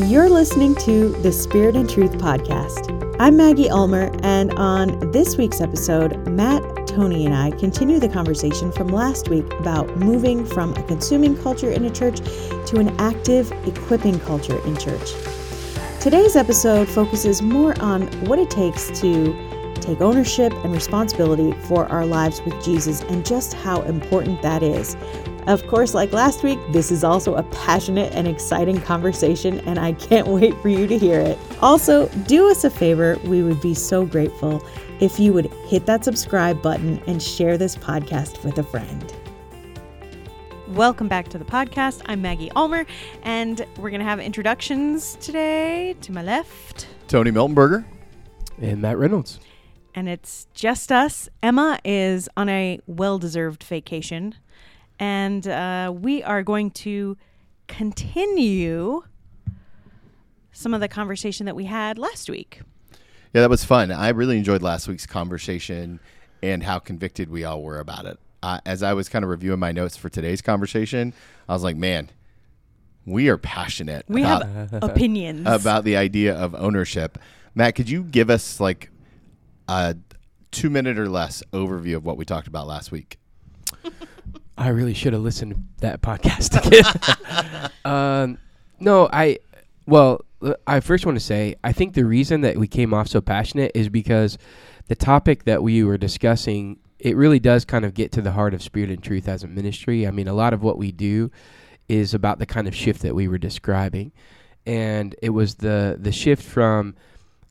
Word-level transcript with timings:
You're 0.00 0.28
listening 0.28 0.74
to 0.86 1.10
the 1.22 1.30
Spirit 1.30 1.76
and 1.76 1.88
Truth 1.88 2.14
podcast. 2.14 3.16
I'm 3.20 3.36
Maggie 3.36 3.70
Ulmer, 3.70 4.10
and 4.24 4.52
on 4.54 5.12
this 5.12 5.36
week's 5.36 5.60
episode, 5.60 6.16
Matt, 6.26 6.88
Tony, 6.88 7.24
and 7.26 7.32
I 7.32 7.52
continue 7.52 8.00
the 8.00 8.08
conversation 8.08 8.72
from 8.72 8.88
last 8.88 9.28
week 9.28 9.44
about 9.52 9.96
moving 9.96 10.44
from 10.44 10.72
a 10.72 10.82
consuming 10.82 11.40
culture 11.40 11.70
in 11.70 11.84
a 11.84 11.90
church 11.90 12.16
to 12.16 12.78
an 12.78 12.88
active, 13.00 13.52
equipping 13.68 14.18
culture 14.18 14.58
in 14.66 14.76
church. 14.76 15.12
Today's 16.00 16.34
episode 16.34 16.88
focuses 16.88 17.40
more 17.40 17.80
on 17.80 18.08
what 18.26 18.40
it 18.40 18.50
takes 18.50 18.88
to 19.00 19.32
take 19.76 20.00
ownership 20.00 20.52
and 20.64 20.72
responsibility 20.72 21.52
for 21.68 21.86
our 21.86 22.04
lives 22.04 22.42
with 22.42 22.64
Jesus 22.64 23.02
and 23.02 23.24
just 23.24 23.52
how 23.52 23.82
important 23.82 24.42
that 24.42 24.64
is. 24.64 24.96
Of 25.46 25.66
course, 25.66 25.92
like 25.92 26.10
last 26.14 26.42
week, 26.42 26.58
this 26.70 26.90
is 26.90 27.04
also 27.04 27.34
a 27.34 27.42
passionate 27.42 28.14
and 28.14 28.26
exciting 28.26 28.80
conversation, 28.80 29.60
and 29.60 29.78
I 29.78 29.92
can't 29.92 30.26
wait 30.26 30.54
for 30.62 30.70
you 30.70 30.86
to 30.86 30.96
hear 30.96 31.20
it. 31.20 31.38
Also, 31.60 32.08
do 32.26 32.50
us 32.50 32.64
a 32.64 32.70
favor, 32.70 33.18
we 33.24 33.42
would 33.42 33.60
be 33.60 33.74
so 33.74 34.06
grateful 34.06 34.66
if 35.00 35.20
you 35.20 35.34
would 35.34 35.52
hit 35.66 35.84
that 35.84 36.02
subscribe 36.02 36.62
button 36.62 36.98
and 37.06 37.22
share 37.22 37.58
this 37.58 37.76
podcast 37.76 38.42
with 38.42 38.56
a 38.56 38.62
friend. 38.62 39.14
Welcome 40.68 41.08
back 41.08 41.28
to 41.28 41.36
the 41.36 41.44
podcast. 41.44 42.00
I'm 42.06 42.22
Maggie 42.22 42.50
Ulmer, 42.52 42.86
and 43.22 43.66
we're 43.76 43.90
going 43.90 44.00
to 44.00 44.06
have 44.06 44.20
introductions 44.20 45.18
today. 45.20 45.94
To 46.00 46.12
my 46.12 46.22
left, 46.22 46.86
Tony 47.06 47.30
Miltenberger. 47.30 47.84
And 48.62 48.80
Matt 48.80 48.96
Reynolds. 48.96 49.40
And 49.94 50.08
it's 50.08 50.46
just 50.54 50.90
us. 50.90 51.28
Emma 51.42 51.78
is 51.84 52.30
on 52.34 52.48
a 52.48 52.80
well 52.86 53.18
deserved 53.18 53.62
vacation 53.62 54.36
and 54.98 55.46
uh, 55.46 55.92
we 55.94 56.22
are 56.22 56.42
going 56.42 56.70
to 56.70 57.16
continue 57.66 59.02
some 60.52 60.72
of 60.74 60.80
the 60.80 60.88
conversation 60.88 61.46
that 61.46 61.56
we 61.56 61.64
had 61.64 61.98
last 61.98 62.30
week. 62.30 62.60
Yeah, 63.32 63.40
that 63.40 63.50
was 63.50 63.64
fun. 63.64 63.90
I 63.90 64.10
really 64.10 64.38
enjoyed 64.38 64.62
last 64.62 64.86
week's 64.86 65.06
conversation 65.06 65.98
and 66.42 66.62
how 66.62 66.78
convicted 66.78 67.28
we 67.28 67.44
all 67.44 67.62
were 67.62 67.80
about 67.80 68.06
it. 68.06 68.18
Uh, 68.42 68.60
as 68.64 68.82
I 68.82 68.92
was 68.92 69.08
kind 69.08 69.24
of 69.24 69.30
reviewing 69.30 69.58
my 69.58 69.72
notes 69.72 69.96
for 69.96 70.08
today's 70.08 70.42
conversation, 70.42 71.12
I 71.48 71.54
was 71.54 71.64
like, 71.64 71.76
man, 71.76 72.10
we 73.06 73.28
are 73.28 73.38
passionate. 73.38 74.04
We 74.08 74.22
about, 74.22 74.46
have 74.46 74.72
opinions 74.82 75.46
about 75.48 75.84
the 75.84 75.96
idea 75.96 76.34
of 76.34 76.54
ownership. 76.54 77.18
Matt, 77.54 77.74
could 77.74 77.88
you 77.88 78.04
give 78.04 78.30
us 78.30 78.60
like 78.60 78.90
a 79.68 79.96
two 80.50 80.70
minute 80.70 80.98
or 80.98 81.08
less 81.08 81.42
overview 81.52 81.96
of 81.96 82.04
what 82.04 82.16
we 82.16 82.24
talked 82.24 82.46
about 82.46 82.66
last 82.66 82.92
week? 82.92 83.18
I 84.56 84.68
really 84.68 84.94
should 84.94 85.12
have 85.12 85.22
listened 85.22 85.54
to 85.54 85.60
that 85.80 86.02
podcast 86.02 86.66
again. 86.66 87.70
um, 87.84 88.38
no, 88.80 89.08
I, 89.12 89.38
well, 89.86 90.24
I 90.66 90.80
first 90.80 91.06
want 91.06 91.16
to 91.16 91.24
say 91.24 91.56
I 91.64 91.72
think 91.72 91.94
the 91.94 92.04
reason 92.04 92.42
that 92.42 92.56
we 92.56 92.68
came 92.68 92.92
off 92.92 93.08
so 93.08 93.20
passionate 93.20 93.72
is 93.74 93.88
because 93.88 94.38
the 94.88 94.94
topic 94.94 95.44
that 95.44 95.62
we 95.62 95.82
were 95.82 95.96
discussing 95.96 96.78
it 96.98 97.16
really 97.16 97.38
does 97.38 97.66
kind 97.66 97.84
of 97.84 97.92
get 97.92 98.12
to 98.12 98.22
the 98.22 98.32
heart 98.32 98.54
of 98.54 98.62
spirit 98.62 98.88
and 98.88 99.02
truth 99.02 99.28
as 99.28 99.44
a 99.44 99.46
ministry. 99.46 100.06
I 100.06 100.10
mean, 100.10 100.26
a 100.26 100.32
lot 100.32 100.54
of 100.54 100.62
what 100.62 100.78
we 100.78 100.90
do 100.90 101.30
is 101.86 102.14
about 102.14 102.38
the 102.38 102.46
kind 102.46 102.66
of 102.66 102.74
shift 102.74 103.02
that 103.02 103.14
we 103.14 103.28
were 103.28 103.36
describing, 103.36 104.10
and 104.64 105.14
it 105.20 105.30
was 105.30 105.56
the 105.56 105.98
the 106.00 106.12
shift 106.12 106.42
from 106.42 106.94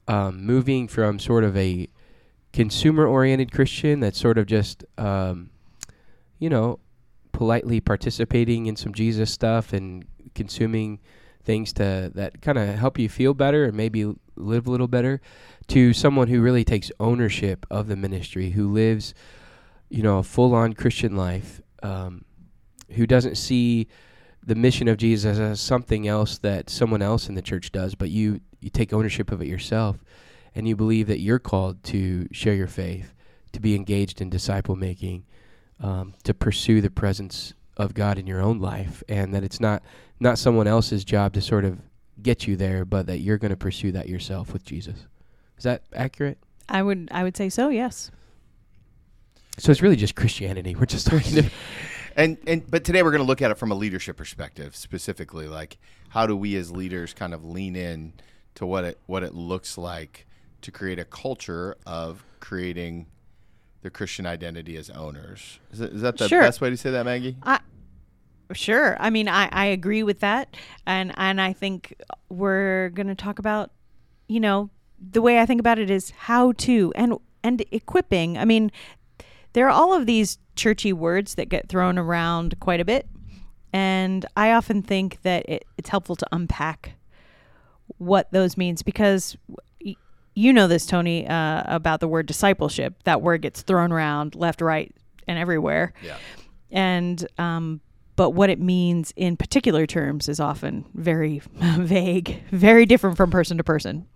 um, 0.07 0.43
moving 0.43 0.87
from 0.87 1.19
sort 1.19 1.43
of 1.43 1.55
a 1.55 1.87
consumer 2.51 3.05
oriented 3.05 3.51
Christian 3.51 3.99
that's 3.99 4.19
sort 4.19 4.39
of 4.39 4.47
just 4.47 4.83
um, 4.97 5.51
you 6.39 6.49
know 6.49 6.79
politely 7.43 7.81
participating 7.81 8.67
in 8.67 8.75
some 8.77 8.93
Jesus 8.93 9.29
stuff 9.29 9.73
and 9.73 10.05
consuming 10.33 10.97
things 11.43 11.73
to 11.73 12.09
that 12.15 12.41
kind 12.41 12.57
of 12.57 12.69
help 12.75 12.97
you 12.97 13.09
feel 13.09 13.33
better 13.33 13.65
and 13.65 13.75
maybe 13.75 14.09
live 14.37 14.65
a 14.65 14.71
little 14.71 14.87
better 14.87 15.19
to 15.67 15.91
someone 15.91 16.29
who 16.29 16.39
really 16.41 16.63
takes 16.63 16.89
ownership 17.01 17.65
of 17.69 17.89
the 17.89 17.97
ministry 17.97 18.51
who 18.51 18.71
lives 18.71 19.13
you 19.89 20.01
know 20.01 20.19
a 20.19 20.23
full-on 20.23 20.71
christian 20.71 21.17
life 21.17 21.61
um, 21.83 22.23
who 22.91 23.05
doesn't 23.05 23.35
see 23.35 23.89
the 24.41 24.55
mission 24.55 24.87
of 24.87 24.95
jesus 24.95 25.37
as 25.37 25.59
something 25.59 26.07
else 26.07 26.37
that 26.37 26.69
someone 26.69 27.01
else 27.01 27.27
in 27.27 27.35
the 27.35 27.41
church 27.41 27.73
does 27.73 27.93
but 27.93 28.09
you 28.09 28.39
you 28.61 28.69
take 28.69 28.93
ownership 28.93 29.33
of 29.33 29.41
it 29.41 29.49
yourself 29.49 29.97
and 30.55 30.65
you 30.65 30.77
believe 30.77 31.07
that 31.07 31.19
you're 31.19 31.39
called 31.39 31.83
to 31.83 32.25
share 32.31 32.53
your 32.53 32.67
faith 32.67 33.13
to 33.51 33.59
be 33.59 33.75
engaged 33.75 34.21
in 34.21 34.29
disciple 34.29 34.77
making 34.77 35.25
um, 35.79 36.13
to 36.23 36.33
pursue 36.33 36.81
the 36.81 36.89
presence 36.89 37.53
of 37.77 37.93
God 37.93 38.17
in 38.17 38.27
your 38.27 38.41
own 38.41 38.59
life, 38.59 39.03
and 39.07 39.33
that 39.33 39.43
it's 39.43 39.59
not 39.59 39.83
not 40.19 40.37
someone 40.37 40.67
else's 40.67 41.03
job 41.03 41.33
to 41.33 41.41
sort 41.41 41.65
of 41.65 41.79
get 42.21 42.47
you 42.47 42.55
there, 42.55 42.85
but 42.85 43.07
that 43.07 43.19
you're 43.19 43.37
going 43.37 43.51
to 43.51 43.57
pursue 43.57 43.91
that 43.91 44.07
yourself 44.07 44.53
with 44.53 44.63
Jesus. 44.63 45.07
Is 45.57 45.63
that 45.63 45.83
accurate? 45.93 46.37
I 46.69 46.81
would 46.81 47.09
I 47.11 47.23
would 47.23 47.35
say 47.35 47.49
so. 47.49 47.69
Yes. 47.69 48.11
So 49.57 49.71
it's 49.71 49.81
really 49.81 49.95
just 49.95 50.15
Christianity. 50.15 50.75
We're 50.75 50.85
just 50.85 51.07
talking 51.07 51.43
to. 51.43 51.49
and 52.15 52.37
and 52.47 52.69
but 52.69 52.83
today 52.83 53.03
we're 53.03 53.11
going 53.11 53.21
to 53.21 53.27
look 53.27 53.41
at 53.41 53.51
it 53.51 53.57
from 53.57 53.71
a 53.71 53.75
leadership 53.75 54.17
perspective, 54.17 54.75
specifically, 54.75 55.47
like 55.47 55.77
how 56.09 56.27
do 56.27 56.35
we 56.35 56.55
as 56.55 56.71
leaders 56.71 57.13
kind 57.13 57.33
of 57.33 57.43
lean 57.43 57.75
in 57.75 58.13
to 58.55 58.65
what 58.65 58.83
it 58.83 58.99
what 59.05 59.23
it 59.23 59.33
looks 59.33 59.77
like 59.77 60.25
to 60.61 60.71
create 60.71 60.99
a 60.99 61.05
culture 61.05 61.75
of 61.85 62.23
creating 62.39 63.07
the 63.83 63.89
Christian 63.89 64.25
identity 64.25 64.77
as 64.77 64.89
owners. 64.89 65.59
Is 65.71 65.79
that, 65.79 65.91
is 65.91 66.01
that 66.01 66.17
the 66.17 66.27
sure. 66.27 66.41
best 66.41 66.61
way 66.61 66.69
to 66.69 66.77
say 66.77 66.89
that, 66.91 67.05
Maggie? 67.05 67.35
I, 67.43 67.59
sure. 68.53 68.97
I 68.99 69.09
mean, 69.09 69.27
I, 69.27 69.49
I 69.51 69.65
agree 69.65 70.03
with 70.03 70.21
that, 70.21 70.55
and 70.87 71.13
and 71.17 71.39
I 71.39 71.53
think 71.53 71.93
we're 72.29 72.89
going 72.89 73.07
to 73.07 73.15
talk 73.15 73.39
about, 73.39 73.71
you 74.27 74.39
know, 74.39 74.69
the 75.11 75.21
way 75.21 75.39
I 75.39 75.45
think 75.45 75.59
about 75.59 75.79
it 75.79 75.91
is 75.91 76.11
how 76.11 76.53
to 76.53 76.91
and 76.95 77.17
and 77.43 77.63
equipping. 77.71 78.37
I 78.37 78.45
mean, 78.45 78.71
there 79.51 79.67
are 79.67 79.71
all 79.71 79.93
of 79.93 80.05
these 80.05 80.39
churchy 80.55 80.93
words 80.93 81.35
that 81.35 81.49
get 81.49 81.67
thrown 81.67 81.97
around 81.99 82.59
quite 82.61 82.79
a 82.79 82.85
bit, 82.85 83.07
and 83.73 84.25
I 84.37 84.53
often 84.53 84.81
think 84.81 85.21
that 85.23 85.47
it, 85.49 85.65
it's 85.77 85.89
helpful 85.89 86.15
to 86.15 86.27
unpack 86.31 86.93
what 87.97 88.31
those 88.31 88.55
means 88.55 88.81
because 88.81 89.35
you 90.35 90.53
know 90.53 90.67
this, 90.67 90.85
Tony, 90.85 91.27
uh, 91.27 91.63
about 91.65 91.99
the 91.99 92.07
word 92.07 92.25
discipleship. 92.25 92.95
That 93.03 93.21
word 93.21 93.41
gets 93.41 93.61
thrown 93.61 93.91
around 93.91 94.35
left, 94.35 94.61
right, 94.61 94.93
and 95.27 95.37
everywhere. 95.37 95.93
Yeah. 96.03 96.17
And 96.71 97.25
um, 97.37 97.81
but 98.15 98.31
what 98.31 98.49
it 98.49 98.59
means 98.59 99.13
in 99.15 99.37
particular 99.37 99.85
terms 99.85 100.29
is 100.29 100.39
often 100.39 100.85
very 100.93 101.41
vague, 101.53 102.43
very 102.51 102.85
different 102.85 103.17
from 103.17 103.31
person 103.31 103.57
to 103.57 103.63
person. 103.63 104.07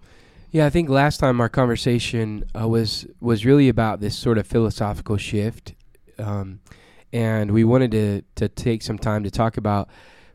Yeah, 0.51 0.66
I 0.66 0.69
think 0.69 0.89
last 0.89 1.19
time 1.19 1.41
our 1.41 1.50
conversation 1.50 2.45
uh, 2.59 2.67
was 2.67 3.06
was 3.19 3.45
really 3.45 3.69
about 3.69 4.00
this 4.00 4.16
sort 4.17 4.38
of 4.38 4.47
philosophical 4.47 5.17
shift, 5.17 5.75
um, 6.17 6.61
and 7.11 7.51
we 7.51 7.63
wanted 7.63 7.91
to 7.91 8.22
to 8.35 8.47
take 8.47 8.81
some 8.81 8.97
time 8.97 9.23
to 9.23 9.31
talk 9.31 9.57
about 9.57 9.89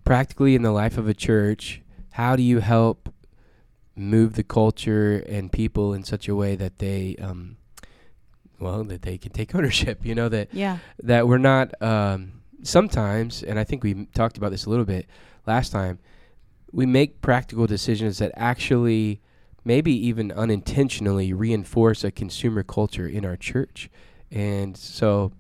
practically 0.05 0.55
in 0.55 0.63
the 0.63 0.73
life 0.73 0.99
of 0.99 1.09
a 1.09 1.15
church. 1.15 1.81
How 2.11 2.37
do 2.37 2.43
you 2.43 2.61
help 2.61 3.09
move 3.95 4.35
the 4.35 4.43
culture 4.43 5.19
and 5.29 5.53
people 5.53 5.93
in 5.93 6.03
such 6.03 6.29
a 6.29 6.35
way 6.35 6.57
that 6.57 6.79
they 6.79 7.17
um, 7.21 7.57
well 8.59 8.85
that 8.85 9.03
they 9.03 9.19
can 9.19 9.33
take 9.33 9.55
ownership 9.55 10.05
you 10.05 10.15
know 10.15 10.29
that 10.29 10.49
yeah. 10.53 10.79
that 11.03 11.27
we're 11.27 11.39
not 11.39 11.81
um, 11.83 12.43
sometimes 12.63 13.43
and 13.43 13.59
i 13.59 13.65
think 13.65 13.83
we 13.83 14.07
talked 14.15 14.37
about 14.37 14.51
this 14.51 14.65
a 14.65 14.71
little 14.71 14.85
bit 14.85 15.07
last 15.47 15.71
time 15.73 15.99
we 16.73 16.87
make 16.87 17.21
practical 17.21 17.67
decisions 17.67 18.19
that 18.19 18.33
actually 18.35 19.21
maybe 19.65 19.93
even 19.93 20.33
unintentionally 20.33 21.33
reinforce 21.33 22.03
a 22.03 22.11
consumer 22.11 22.63
culture 22.63 23.07
in 23.07 23.25
our 23.25 23.37
church. 23.37 23.91
And 24.31 24.77
so 24.77 25.33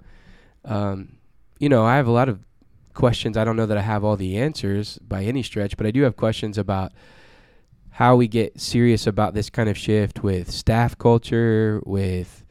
um, 0.64 1.16
you 1.58 1.69
know 1.69 1.84
i 1.84 1.96
have 1.96 2.06
a 2.06 2.12
lot 2.12 2.28
of 2.28 2.44
questions. 2.94 3.36
I 3.36 3.44
don't 3.44 3.56
know 3.56 3.66
that 3.66 3.78
i 3.78 3.82
have 3.82 4.04
all 4.04 4.16
the 4.16 4.36
answers 4.36 4.98
by 4.98 5.24
any 5.24 5.42
stretch 5.42 5.76
but 5.76 5.86
i 5.86 5.90
do 5.90 6.02
have 6.02 6.16
questions 6.16 6.58
about 6.58 6.93
how 7.93 8.17
we 8.17 8.27
get 8.27 8.61
serious 8.61 9.06
about 9.06 9.35
this 9.35 9.50
kind 9.50 9.69
of 9.69 9.77
shift 9.77 10.23
with 10.23 10.50
staff 10.50 10.97
culture, 10.97 11.83
with 11.85 12.43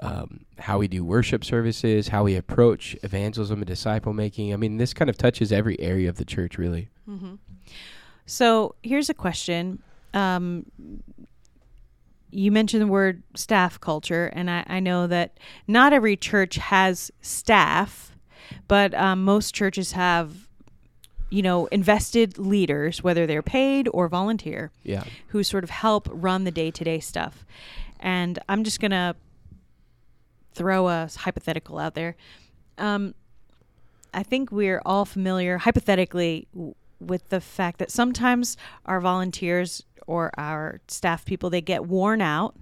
um, 0.00 0.44
how 0.58 0.78
we 0.78 0.86
do 0.86 1.04
worship 1.04 1.44
services, 1.44 2.08
how 2.08 2.24
we 2.24 2.36
approach 2.36 2.96
evangelism 3.02 3.58
and 3.58 3.66
disciple 3.66 4.12
making. 4.12 4.52
I 4.52 4.56
mean, 4.56 4.76
this 4.76 4.94
kind 4.94 5.10
of 5.10 5.18
touches 5.18 5.52
every 5.52 5.78
area 5.80 6.08
of 6.08 6.16
the 6.16 6.24
church, 6.24 6.58
really. 6.58 6.90
Mm-hmm. 7.08 7.34
So 8.26 8.76
here's 8.82 9.10
a 9.10 9.14
question. 9.14 9.82
Um, 10.14 10.66
you 12.30 12.52
mentioned 12.52 12.82
the 12.82 12.86
word 12.86 13.22
staff 13.34 13.80
culture, 13.80 14.26
and 14.26 14.48
I, 14.48 14.64
I, 14.66 14.80
know 14.80 15.06
that 15.08 15.38
not 15.66 15.92
every 15.92 16.16
church 16.16 16.56
has 16.56 17.10
staff, 17.20 18.16
but 18.68 18.94
um, 18.94 19.24
most 19.24 19.54
churches 19.54 19.92
have 19.92 20.43
you 21.34 21.42
know, 21.42 21.66
invested 21.66 22.38
leaders, 22.38 23.02
whether 23.02 23.26
they're 23.26 23.42
paid 23.42 23.88
or 23.92 24.06
volunteer, 24.06 24.70
yeah, 24.84 25.02
who 25.28 25.42
sort 25.42 25.64
of 25.64 25.70
help 25.70 26.08
run 26.12 26.44
the 26.44 26.52
day 26.52 26.70
to 26.70 26.84
day 26.84 27.00
stuff. 27.00 27.44
And 27.98 28.38
I'm 28.48 28.62
just 28.62 28.78
gonna 28.78 29.16
throw 30.52 30.86
a 30.86 31.08
hypothetical 31.16 31.80
out 31.80 31.94
there. 31.94 32.14
Um, 32.78 33.16
I 34.12 34.22
think 34.22 34.52
we're 34.52 34.80
all 34.86 35.04
familiar, 35.04 35.58
hypothetically, 35.58 36.46
with 37.00 37.28
the 37.30 37.40
fact 37.40 37.80
that 37.80 37.90
sometimes 37.90 38.56
our 38.86 39.00
volunteers 39.00 39.82
or 40.06 40.30
our 40.38 40.80
staff 40.86 41.24
people 41.24 41.50
they 41.50 41.60
get 41.60 41.84
worn 41.84 42.20
out, 42.20 42.54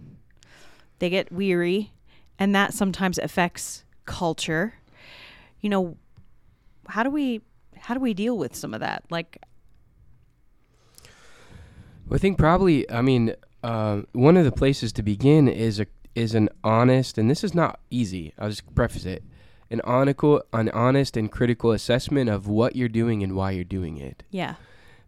they 0.98 1.10
get 1.10 1.30
weary, 1.30 1.92
and 2.38 2.54
that 2.54 2.72
sometimes 2.72 3.19
affects 3.19 3.84
culture. 4.06 4.72
You 5.60 5.69
know, 5.69 5.96
how 6.88 7.02
do 7.02 7.10
we 7.10 7.42
how 7.82 7.94
do 7.94 8.00
we 8.00 8.14
deal 8.14 8.38
with 8.38 8.55
some 8.55 8.75
of 8.75 8.81
that? 8.81 9.02
Like 9.11 9.38
Well, 12.06 12.17
I 12.17 12.19
think 12.19 12.38
probably. 12.38 12.88
I 12.90 13.02
mean, 13.02 13.34
uh, 13.62 14.02
one 14.12 14.37
of 14.37 14.44
the 14.44 14.52
places 14.52 14.93
to 14.94 15.02
begin 15.02 15.49
is 15.49 15.81
a 15.81 15.87
is 16.14 16.34
an 16.34 16.49
honest, 16.62 17.19
and 17.19 17.29
this 17.29 17.43
is 17.43 17.55
not 17.55 17.81
easy. 17.90 18.34
I'll 18.38 18.50
just 18.50 18.73
preface 18.75 19.05
it: 19.05 19.25
an 19.70 19.81
honest, 19.82 20.20
an 20.52 20.69
honest 20.70 21.17
and 21.17 21.31
critical 21.31 21.73
assessment 21.73 22.31
of 22.31 22.46
what 22.46 22.76
you're 22.76 22.88
doing 22.88 23.23
and 23.23 23.34
why 23.34 23.50
you're 23.50 23.64
doing 23.64 23.99
it. 23.99 24.23
yeah. 24.31 24.55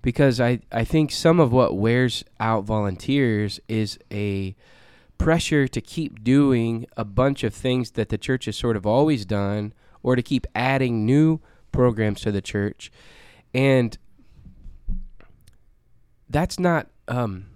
Because 0.02 0.40
I 0.40 0.60
I 0.72 0.84
think 0.84 1.12
some 1.12 1.38
of 1.38 1.52
what 1.52 1.78
wears 1.78 2.24
out 2.40 2.64
volunteers 2.64 3.60
is 3.68 3.98
a 4.12 4.56
pressure 5.16 5.68
to 5.68 5.80
keep 5.80 6.24
doing 6.24 6.86
a 6.96 7.04
bunch 7.04 7.44
of 7.44 7.54
things 7.54 7.92
that 7.92 8.08
the 8.08 8.18
church 8.18 8.46
has 8.46 8.56
sort 8.56 8.76
of 8.76 8.84
always 8.84 9.24
done, 9.24 9.72
or 10.02 10.16
to 10.16 10.22
keep 10.22 10.46
adding 10.54 11.06
new 11.06 11.40
programs 11.74 12.20
to 12.22 12.32
the 12.32 12.40
church, 12.42 12.90
and 13.52 13.96
that's 16.28 16.58
not 16.58 16.88
um, 17.08 17.46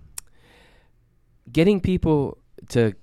getting 1.51 1.81
people 1.81 2.39
to 2.71 2.95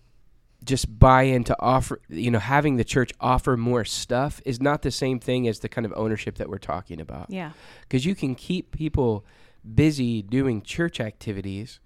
just 0.64 0.98
buy 1.00 1.24
into 1.24 1.56
offer 1.60 2.00
you 2.10 2.32
know 2.32 2.40
having 2.40 2.78
the 2.78 2.84
church 2.84 3.12
offer 3.20 3.56
more 3.56 3.86
stuff 3.86 4.42
is 4.46 4.60
not 4.60 4.82
the 4.82 4.90
same 4.92 5.20
thing 5.20 5.48
as 5.48 5.60
the 5.60 5.70
kind 5.70 5.86
of 5.86 5.94
ownership 5.96 6.38
that 6.38 6.50
we're 6.50 6.58
talking 6.58 7.00
about 7.00 7.28
Yeah. 7.30 7.52
because 7.82 8.04
you 8.06 8.16
can 8.16 8.34
keep 8.34 8.72
people 8.72 9.24
busy 9.76 10.24
doing 10.24 10.64
church 10.64 11.00
activities 11.00 11.80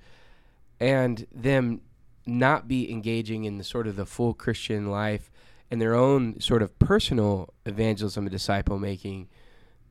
and 0.79 1.27
them 1.33 1.81
not 2.25 2.69
be 2.69 2.89
engaging 2.89 3.43
in 3.43 3.57
the 3.57 3.65
sort 3.65 3.85
of 3.85 3.97
the 3.97 4.05
full 4.05 4.33
christian 4.33 4.87
life 4.89 5.29
and 5.71 5.81
their 5.81 5.95
own 5.95 6.39
sort 6.39 6.61
of 6.61 6.77
personal 6.79 7.53
evangelism 7.65 8.25
and 8.25 8.31
disciple 8.31 8.79
making 8.79 9.27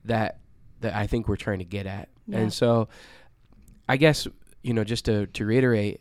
that 0.04 0.38
that 0.80 0.94
i 0.94 1.06
think 1.06 1.28
we're 1.28 1.36
trying 1.36 1.58
to 1.58 1.64
get 1.64 1.86
at. 1.86 2.08
Yeah. 2.26 2.38
and 2.38 2.52
so 2.52 2.88
i 3.88 3.96
guess 3.96 4.26
you 4.62 4.74
know 4.74 4.84
just 4.84 5.04
to, 5.06 5.26
to 5.26 5.44
reiterate 5.44 6.00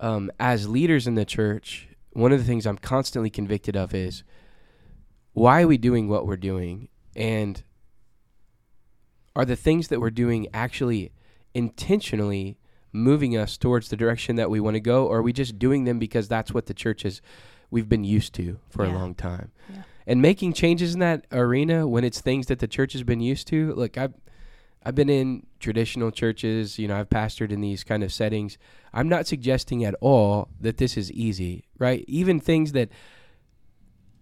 um, 0.00 0.30
as 0.40 0.68
leaders 0.68 1.06
in 1.06 1.14
the 1.14 1.24
church 1.24 1.88
one 2.12 2.32
of 2.32 2.38
the 2.38 2.44
things 2.44 2.66
i'm 2.66 2.78
constantly 2.78 3.30
convicted 3.30 3.76
of 3.76 3.94
is 3.94 4.24
why 5.34 5.62
are 5.62 5.66
we 5.66 5.76
doing 5.76 6.08
what 6.08 6.26
we're 6.26 6.36
doing? 6.36 6.88
And 7.14 7.62
are 9.36 9.44
the 9.44 9.56
things 9.56 9.88
that 9.88 10.00
we're 10.00 10.10
doing 10.10 10.46
actually 10.54 11.12
intentionally 11.52 12.58
moving 12.92 13.36
us 13.36 13.58
towards 13.58 13.88
the 13.88 13.96
direction 13.96 14.36
that 14.36 14.48
we 14.48 14.60
want 14.60 14.74
to 14.74 14.80
go? 14.80 15.06
Or 15.06 15.18
are 15.18 15.22
we 15.22 15.32
just 15.32 15.58
doing 15.58 15.84
them 15.84 15.98
because 15.98 16.28
that's 16.28 16.52
what 16.52 16.66
the 16.66 16.74
church 16.74 17.04
is 17.04 17.20
we've 17.74 17.88
been 17.88 18.04
used 18.04 18.32
to 18.34 18.58
for 18.70 18.84
Yeah. 18.86 18.92
a 18.92 18.94
long 18.94 19.14
time 19.14 19.50
Yeah. 19.68 19.82
and 20.06 20.22
making 20.22 20.52
changes 20.54 20.94
in 20.94 21.00
that 21.00 21.26
arena 21.32 21.86
when 21.88 22.04
it's 22.04 22.20
things 22.20 22.46
that 22.46 22.58
the 22.60 22.68
church 22.68 22.92
has 22.94 23.02
been 23.02 23.20
used 23.20 23.46
to 23.48 23.74
look 23.74 23.98
i've 23.98 24.14
I've 24.86 24.94
been 24.94 25.08
in 25.08 25.46
traditional 25.60 26.10
churches, 26.10 26.78
you 26.78 26.86
know, 26.88 26.96
I've 27.00 27.08
pastored 27.08 27.50
in 27.50 27.62
these 27.62 27.82
kind 27.84 28.02
of 28.04 28.12
settings. 28.12 28.58
I'm 28.92 29.08
not 29.08 29.26
suggesting 29.26 29.82
at 29.82 29.94
all 30.02 30.48
that 30.60 30.76
this 30.76 30.98
is 30.98 31.10
easy, 31.12 31.64
right? 31.78 32.04
Even 32.06 32.38
things 32.38 32.72
that 32.72 32.90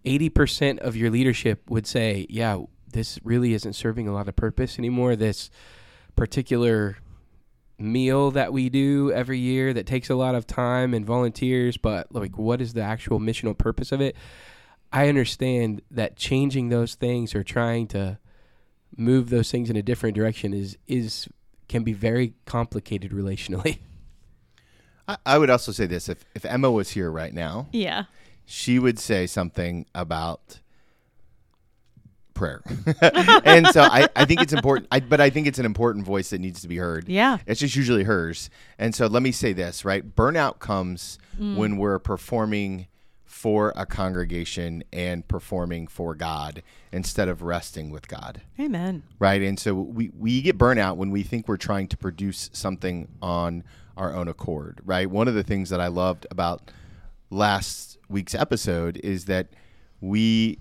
80% 0.05 0.79
of 0.79 0.95
your 0.97 1.11
leadership 1.11 1.69
would 1.69 1.85
say, 1.85 2.27
yeah, 2.31 2.59
this 2.93 3.19
really 3.25 3.55
isn't 3.55 3.73
serving 3.73 4.07
a 4.07 4.13
lot 4.13 4.29
of 4.29 4.37
purpose 4.37 4.79
anymore. 4.79 5.17
This 5.17 5.51
particular 6.15 6.99
meal 7.83 8.31
that 8.33 8.53
we 8.53 8.69
do 8.69 9.11
every 9.13 9.39
year 9.39 9.73
that 9.75 9.87
takes 9.87 10.09
a 10.11 10.15
lot 10.15 10.35
of 10.35 10.47
time 10.47 10.95
and 10.95 11.05
volunteers, 11.05 11.77
but 11.77 12.13
like, 12.15 12.39
what 12.39 12.61
is 12.61 12.73
the 12.75 12.83
actual 12.83 13.19
missional 13.21 13.57
purpose 13.57 13.93
of 13.93 14.01
it? 14.01 14.17
I 14.93 15.09
understand 15.09 15.83
that 15.91 16.17
changing 16.17 16.69
those 16.69 16.95
things 16.95 17.35
or 17.35 17.43
trying 17.43 17.87
to 17.89 18.19
move 18.97 19.31
those 19.31 19.51
things 19.51 19.71
in 19.71 19.77
a 19.77 19.83
different 19.83 20.15
direction 20.15 20.53
is 20.53 20.77
is 20.87 21.29
can 21.69 21.83
be 21.83 21.93
very 21.95 22.35
complicated 22.45 23.11
relationally. 23.23 23.79
I, 25.09 25.17
I 25.25 25.39
would 25.39 25.51
also 25.51 25.73
say 25.73 25.87
this: 25.87 26.09
if 26.09 26.25
if 26.35 26.45
Emma 26.45 26.71
was 26.71 26.91
here 26.91 27.11
right 27.11 27.33
now, 27.33 27.69
Yeah. 27.73 28.05
she 28.45 28.79
would 28.79 28.99
say 28.99 29.27
something 29.27 29.87
about 29.95 30.61
prayer. 32.43 32.61
and 33.45 33.69
so 33.69 33.83
I, 33.83 34.09
I 34.17 34.25
think 34.25 34.41
it's 34.41 34.53
important, 34.53 34.89
I, 34.91 34.99
but 34.99 35.21
I 35.21 35.31
think 35.31 35.47
it's 35.47 35.61
an 35.61 35.65
important 35.65 36.05
voice 36.05 36.31
that 36.31 36.41
needs 36.41 36.61
to 36.63 36.69
be 36.69 36.77
heard. 36.77 37.09
Yeah. 37.09 37.39
It's 37.47 37.61
just 37.61 37.77
usually 37.77 38.03
hers. 38.03 38.51
And 38.81 38.97
so 38.97 39.07
let 39.07 39.23
me 39.23 39.31
say 39.31 39.53
this, 39.53 39.85
right? 39.85 40.17
Burnout 40.17 40.59
comes 40.59 41.21
mm. 41.39 41.57
when 41.57 41.77
we're 41.77 42.01
performing 42.01 42.89
for 43.25 43.73
a 43.77 43.87
congregation 43.87 44.83
and 44.93 45.27
performing 45.29 45.87
for 45.87 46.17
God 46.17 46.63
instead 46.91 47.29
of 47.29 47.43
resting 47.43 47.91
with 47.91 48.07
God 48.07 48.43
Amen. 48.61 49.05
right? 49.19 49.41
And 49.41 49.59
so 49.59 49.75
we, 49.75 50.11
we 50.19 50.43
get 50.43 50.59
burnout 50.59 50.97
when 50.97 51.11
we 51.11 51.23
think 51.23 51.49
we're 51.49 51.57
trying 51.57 51.89
to 51.89 51.97
produce 51.97 52.51
something 52.53 53.09
on 53.23 53.63
our 53.97 54.15
own 54.15 54.27
accord, 54.27 54.81
right? 54.85 55.09
One 55.09 55.29
of 55.29 55.35
the 55.35 55.43
things 55.45 55.71
that 55.71 55.81
I 55.81 55.87
loved 55.87 56.27
about 56.31 56.71
last 57.31 57.99
week's 58.09 58.35
episode 58.35 59.01
is 59.03 59.27
that 59.27 59.49
we, 60.01 60.59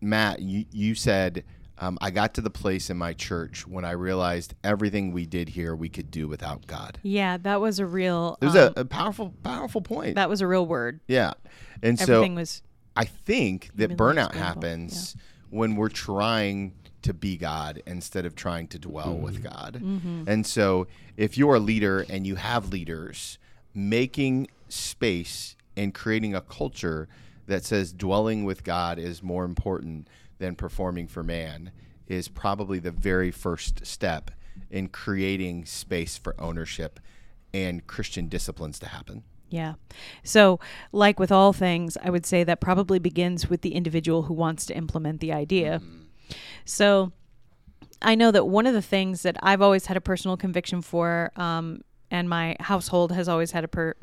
Matt, 0.00 0.40
you, 0.40 0.64
you 0.70 0.94
said, 0.94 1.44
um, 1.80 1.98
I 2.00 2.10
got 2.10 2.34
to 2.34 2.40
the 2.40 2.50
place 2.50 2.90
in 2.90 2.96
my 2.96 3.12
church 3.12 3.66
when 3.66 3.84
I 3.84 3.92
realized 3.92 4.54
everything 4.64 5.12
we 5.12 5.26
did 5.26 5.50
here 5.50 5.74
we 5.74 5.88
could 5.88 6.10
do 6.10 6.26
without 6.26 6.66
God. 6.66 6.98
Yeah, 7.02 7.36
that 7.38 7.60
was 7.60 7.78
a 7.78 7.86
real. 7.86 8.36
It 8.40 8.46
was 8.46 8.56
um, 8.56 8.72
a, 8.76 8.80
a 8.80 8.84
powerful, 8.84 9.34
powerful 9.42 9.80
point. 9.80 10.16
that 10.16 10.28
was 10.28 10.40
a 10.40 10.46
real 10.46 10.66
word. 10.66 11.00
yeah. 11.06 11.34
And 11.82 11.98
so 11.98 12.26
was. 12.28 12.62
I 12.96 13.04
think 13.04 13.70
that 13.76 13.96
burnout 13.96 14.30
expendable, 14.30 14.44
happens 14.44 15.16
when 15.50 15.76
we're 15.76 15.88
trying 15.88 16.74
to 17.02 17.14
be 17.14 17.36
God 17.36 17.80
instead 17.86 18.26
of 18.26 18.34
trying 18.34 18.66
to 18.68 18.78
dwell 18.78 19.14
with 19.14 19.42
God. 19.42 19.80
Mm-hmm. 19.80 20.24
And 20.26 20.44
so, 20.44 20.88
if 21.16 21.38
you're 21.38 21.54
a 21.54 21.60
leader 21.60 22.04
and 22.08 22.26
you 22.26 22.34
have 22.34 22.70
leaders, 22.70 23.38
making 23.72 24.48
space 24.68 25.54
and 25.76 25.94
creating 25.94 26.34
a 26.34 26.40
culture 26.40 27.08
that 27.48 27.64
says 27.64 27.92
dwelling 27.92 28.44
with 28.44 28.62
God 28.62 28.98
is 28.98 29.22
more 29.22 29.44
important 29.44 30.08
than 30.38 30.54
performing 30.54 31.08
for 31.08 31.22
man 31.22 31.72
is 32.06 32.28
probably 32.28 32.78
the 32.78 32.90
very 32.90 33.30
first 33.30 33.84
step 33.84 34.30
in 34.70 34.88
creating 34.88 35.64
space 35.64 36.16
for 36.16 36.34
ownership 36.40 37.00
and 37.52 37.86
Christian 37.86 38.28
disciplines 38.28 38.78
to 38.78 38.86
happen. 38.86 39.22
Yeah. 39.50 39.74
So, 40.22 40.60
like 40.92 41.18
with 41.18 41.32
all 41.32 41.52
things, 41.52 41.96
I 42.02 42.10
would 42.10 42.26
say 42.26 42.44
that 42.44 42.60
probably 42.60 42.98
begins 42.98 43.48
with 43.48 43.62
the 43.62 43.74
individual 43.74 44.24
who 44.24 44.34
wants 44.34 44.66
to 44.66 44.76
implement 44.76 45.20
the 45.20 45.32
idea. 45.32 45.80
So, 46.66 47.12
I 48.02 48.14
know 48.14 48.30
that 48.30 48.46
one 48.46 48.66
of 48.66 48.74
the 48.74 48.82
things 48.82 49.22
that 49.22 49.36
I've 49.42 49.62
always 49.62 49.86
had 49.86 49.96
a 49.96 50.00
personal 50.00 50.36
conviction 50.36 50.82
for, 50.82 51.32
um, 51.36 51.80
and 52.10 52.28
my 52.28 52.56
household 52.60 53.12
has 53.12 53.28
always 53.28 53.50
had 53.52 53.64
a 53.64 53.68
per, 53.68 53.94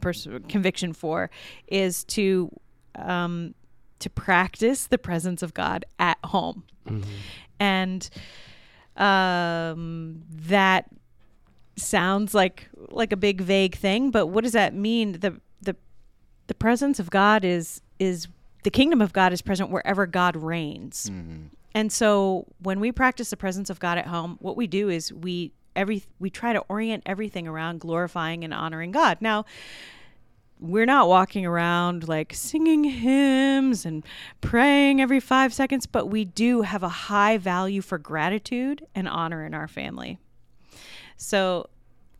pers- 0.00 0.28
conviction 0.48 0.92
for, 0.92 1.30
is 1.66 2.04
to 2.04 2.50
um, 2.96 3.54
to 3.98 4.10
practice 4.10 4.86
the 4.86 4.98
presence 4.98 5.42
of 5.42 5.54
God 5.54 5.84
at 5.98 6.18
home, 6.24 6.64
and 7.60 8.08
um, 8.96 10.22
that 10.30 10.86
sounds 11.76 12.34
like 12.34 12.68
like 12.90 13.12
a 13.12 13.16
big 13.16 13.40
vague 13.40 13.74
thing, 13.74 14.10
but 14.10 14.26
what 14.26 14.44
does 14.44 14.52
that 14.52 14.74
mean? 14.74 15.12
The 15.20 15.40
the 15.62 15.76
the 16.46 16.54
presence 16.54 16.98
of 17.00 17.10
God 17.10 17.44
is 17.44 17.80
is 17.98 18.28
the 18.62 18.70
kingdom 18.70 19.00
of 19.00 19.12
God 19.12 19.32
is 19.32 19.42
present 19.42 19.70
wherever 19.70 20.06
God 20.06 20.36
reigns. 20.36 21.10
And 21.74 21.90
so 21.92 22.46
when 22.62 22.78
we 22.80 22.92
practice 22.92 23.30
the 23.30 23.36
presence 23.36 23.68
of 23.68 23.80
God 23.80 23.98
at 23.98 24.06
home, 24.06 24.38
what 24.40 24.56
we 24.56 24.66
do 24.66 24.88
is 24.88 25.12
we 25.12 25.52
every 25.74 26.04
we 26.20 26.30
try 26.30 26.52
to 26.52 26.60
orient 26.68 27.02
everything 27.04 27.48
around 27.48 27.80
glorifying 27.80 28.44
and 28.44 28.54
honoring 28.54 28.92
God. 28.92 29.18
Now, 29.20 29.44
we're 30.60 30.86
not 30.86 31.08
walking 31.08 31.44
around 31.44 32.08
like 32.08 32.32
singing 32.32 32.84
hymns 32.84 33.84
and 33.84 34.04
praying 34.40 35.00
every 35.00 35.20
5 35.20 35.52
seconds, 35.52 35.86
but 35.86 36.06
we 36.06 36.24
do 36.24 36.62
have 36.62 36.82
a 36.82 36.88
high 36.88 37.36
value 37.36 37.82
for 37.82 37.98
gratitude 37.98 38.86
and 38.94 39.08
honor 39.08 39.44
in 39.44 39.54
our 39.54 39.68
family. 39.68 40.18
So, 41.16 41.68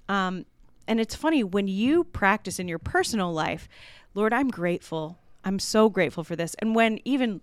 um, 0.08 0.44
and 0.86 1.00
it's 1.00 1.14
funny 1.14 1.42
when 1.42 1.68
you 1.68 2.04
practice 2.04 2.58
in 2.58 2.68
your 2.68 2.78
personal 2.78 3.32
life, 3.32 3.68
Lord, 4.14 4.32
I'm 4.32 4.48
grateful. 4.48 5.18
I'm 5.44 5.58
so 5.58 5.88
grateful 5.88 6.24
for 6.24 6.36
this. 6.36 6.54
And 6.58 6.74
when 6.74 7.00
even 7.04 7.40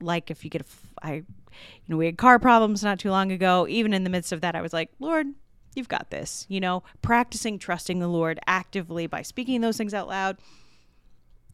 like 0.00 0.30
if 0.30 0.44
you 0.44 0.50
get 0.50 0.62
a, 0.62 1.06
I, 1.06 1.12
you 1.14 1.24
know, 1.88 1.96
we 1.96 2.06
had 2.06 2.18
car 2.18 2.38
problems 2.38 2.82
not 2.82 2.98
too 2.98 3.10
long 3.10 3.30
ago. 3.32 3.66
Even 3.68 3.94
in 3.94 4.04
the 4.04 4.10
midst 4.10 4.32
of 4.32 4.40
that, 4.40 4.54
I 4.54 4.62
was 4.62 4.72
like, 4.72 4.90
Lord, 4.98 5.28
you've 5.74 5.88
got 5.88 6.10
this. 6.10 6.46
You 6.48 6.60
know, 6.60 6.82
practicing 7.00 7.58
trusting 7.58 7.98
the 7.98 8.08
Lord 8.08 8.38
actively 8.46 9.06
by 9.06 9.22
speaking 9.22 9.60
those 9.60 9.76
things 9.76 9.94
out 9.94 10.08
loud 10.08 10.38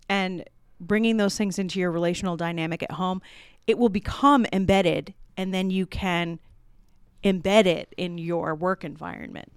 and 0.09 0.45
bringing 0.81 1.17
those 1.17 1.37
things 1.37 1.59
into 1.59 1.81
your 1.81 1.91
relational 1.91 2.37
dynamic 2.37 2.83
at 2.83 2.93
home, 2.93 3.21
it 3.67 3.79
will 3.79 3.89
become 3.89 4.47
embedded, 4.53 5.15
and 5.37 5.53
then 5.53 5.71
you 5.71 5.87
can 5.87 6.39
embed 7.25 7.67
it 7.67 7.93
in 7.97 8.17
your 8.17 8.55
work 8.55 8.85
environment. 8.85 9.53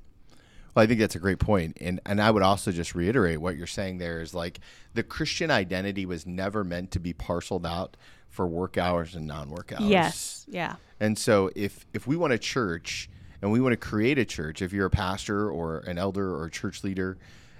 Well, 0.73 0.83
I 0.83 0.87
think 0.87 0.99
that's 0.99 1.15
a 1.15 1.19
great 1.19 1.39
point. 1.39 1.77
And 1.81 1.99
and 2.05 2.21
I 2.21 2.31
would 2.31 2.43
also 2.43 2.71
just 2.71 2.95
reiterate 2.95 3.39
what 3.39 3.57
you're 3.57 3.67
saying 3.67 3.97
there 3.97 4.21
is 4.21 4.33
like 4.33 4.59
the 4.93 5.03
Christian 5.03 5.51
identity 5.51 6.05
was 6.05 6.25
never 6.25 6.63
meant 6.63 6.91
to 6.91 6.99
be 6.99 7.13
parceled 7.13 7.65
out 7.65 7.97
for 8.29 8.47
work 8.47 8.77
hours 8.77 9.15
and 9.15 9.27
non-work 9.27 9.73
hours. 9.73 9.89
Yes. 9.89 10.45
Yeah. 10.49 10.75
And 10.99 11.17
so 11.17 11.51
if 11.55 11.85
if 11.93 12.07
we 12.07 12.15
want 12.15 12.33
a 12.33 12.37
church 12.37 13.09
and 13.41 13.51
we 13.51 13.59
want 13.59 13.73
to 13.73 13.77
create 13.77 14.17
a 14.19 14.25
church, 14.25 14.61
if 14.61 14.71
you're 14.73 14.85
a 14.85 14.91
pastor 14.91 15.49
or 15.49 15.79
an 15.79 15.97
elder 15.97 16.33
or 16.35 16.45
a 16.45 16.51
church 16.51 16.83
leader, 16.83 17.17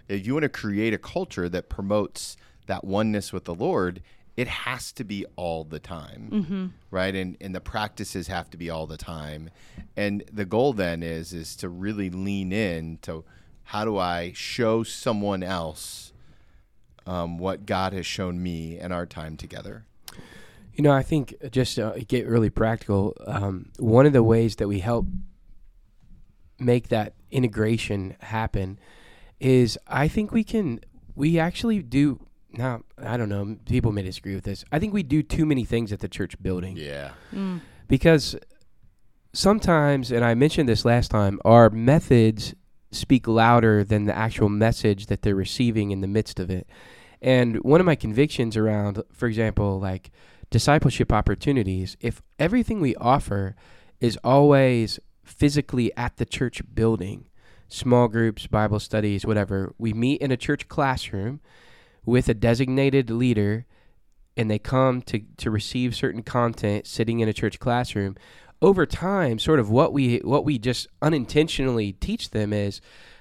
if 0.08 0.26
you 0.26 0.34
want 0.34 0.44
to 0.44 0.50
create 0.50 0.94
a 0.94 0.98
culture 0.98 1.48
that 1.50 1.70
promotes 1.70 2.38
that 2.68 2.84
oneness 2.84 3.32
with 3.34 3.46
the 3.46 3.56
Lord, 3.56 4.02
it 4.38 4.48
has 4.48 4.92
to 4.94 5.04
be 5.04 5.26
all 5.36 5.64
the 5.64 5.80
time, 5.80 6.30
Mm-hmm. 6.32 6.66
right? 6.90 7.14
And 7.16 7.36
and 7.42 7.54
the 7.54 7.60
practices 7.60 8.28
have 8.28 8.50
to 8.52 8.58
be 8.58 8.70
all 8.70 8.88
the 8.88 8.98
time. 8.98 9.50
And 9.98 10.24
the 10.32 10.46
goal 10.46 10.74
then 10.74 11.04
is 11.04 11.34
is 11.34 11.56
to 11.58 11.70
really 11.70 12.10
lean 12.10 12.52
in 12.54 13.00
to 13.04 13.24
how 13.64 13.86
do 13.86 13.98
I 13.98 14.32
show 14.34 14.84
someone 14.84 15.44
else 15.44 16.14
um, 17.06 17.38
what 17.38 17.66
God 17.66 17.94
has 17.94 18.06
shown 18.06 18.42
me 18.42 18.78
in 18.80 18.92
our 18.92 19.06
time 19.06 19.36
together. 19.38 19.86
You 20.74 20.84
know, 20.84 20.92
I 20.92 21.04
think 21.04 21.36
just 21.52 21.78
uh, 21.80 21.94
get 22.08 22.28
really 22.28 22.50
practical. 22.50 23.16
Um, 23.28 23.72
one 23.80 24.06
of 24.06 24.14
the 24.14 24.24
ways 24.24 24.56
that 24.58 24.68
we 24.68 24.80
help 24.80 25.06
make 26.62 26.90
that 26.90 27.14
integration 27.32 28.16
happen 28.22 28.80
is 29.40 29.78
I 29.88 30.08
think 30.08 30.32
we 30.32 30.44
can, 30.44 30.80
we 31.16 31.40
actually 31.40 31.82
do. 31.82 32.20
Now, 32.54 32.82
I 32.98 33.18
don't 33.18 33.30
know. 33.30 33.58
People 33.66 33.92
may 33.92 34.04
disagree 34.04 34.36
with 34.36 34.44
this. 34.44 34.64
I 34.72 34.80
think 34.80 34.94
we 34.94 35.04
do 35.04 35.24
too 35.24 35.46
many 35.46 35.64
things 35.66 35.92
at 35.92 36.00
the 36.00 36.08
church 36.10 36.42
building 36.42 36.76
Yeah. 36.78 37.12
Mm. 37.34 37.62
because 37.88 38.36
sometimes, 39.34 40.12
and 40.12 40.24
I 40.24 40.34
mentioned 40.36 40.68
this 40.68 40.86
last 40.86 41.12
time, 41.12 41.40
our 41.46 41.70
methods 41.70 42.54
speak 42.92 43.28
louder 43.28 43.84
than 43.84 44.06
the 44.06 44.16
actual 44.16 44.50
message 44.50 45.06
that 45.06 45.22
they're 45.22 45.36
receiving 45.36 45.92
in 45.92 46.02
the 46.02 46.08
midst 46.08 46.40
of 46.40 46.50
it. 46.50 46.68
And 47.22 47.58
one 47.64 47.80
of 47.80 47.86
my 47.86 47.96
convictions 47.96 48.58
around, 48.58 49.02
for 49.14 49.28
example, 49.28 49.80
like 49.80 50.12
discipleship 50.50 51.14
opportunities, 51.14 51.96
if 52.02 52.22
everything 52.38 52.82
we 52.82 52.96
offer 52.96 53.56
is 54.02 54.18
always 54.24 55.00
physically 55.24 55.96
at 55.96 56.18
the 56.18 56.26
church 56.26 56.62
building, 56.74 57.28
small 57.68 58.08
groups, 58.08 58.48
Bible 58.48 58.80
studies, 58.80 59.26
whatever, 59.26 59.74
we 59.78 59.94
meet 59.94 60.22
in 60.22 60.32
a 60.32 60.38
church 60.38 60.68
classroom 60.68 61.40
with 62.06 62.28
a 62.30 62.34
designated 62.34 63.10
leader 63.10 63.66
and 64.38 64.50
they 64.50 64.60
come 64.60 65.02
to, 65.04 65.22
to 65.38 65.52
receive 65.52 65.96
certain 65.96 66.24
content 66.24 66.88
sitting 66.88 67.20
in 67.20 67.30
a 67.30 67.34
church 67.34 67.60
classroom 67.60 68.16
over 68.62 68.86
time 68.86 69.40
sort 69.40 69.60
of 69.60 69.70
what 69.70 69.92
we 69.92 70.18
what 70.20 70.46
we 70.46 70.58
just 70.58 70.88
unintentionally 71.02 71.94
teach 71.94 72.30
them 72.30 72.54
is 72.54 72.80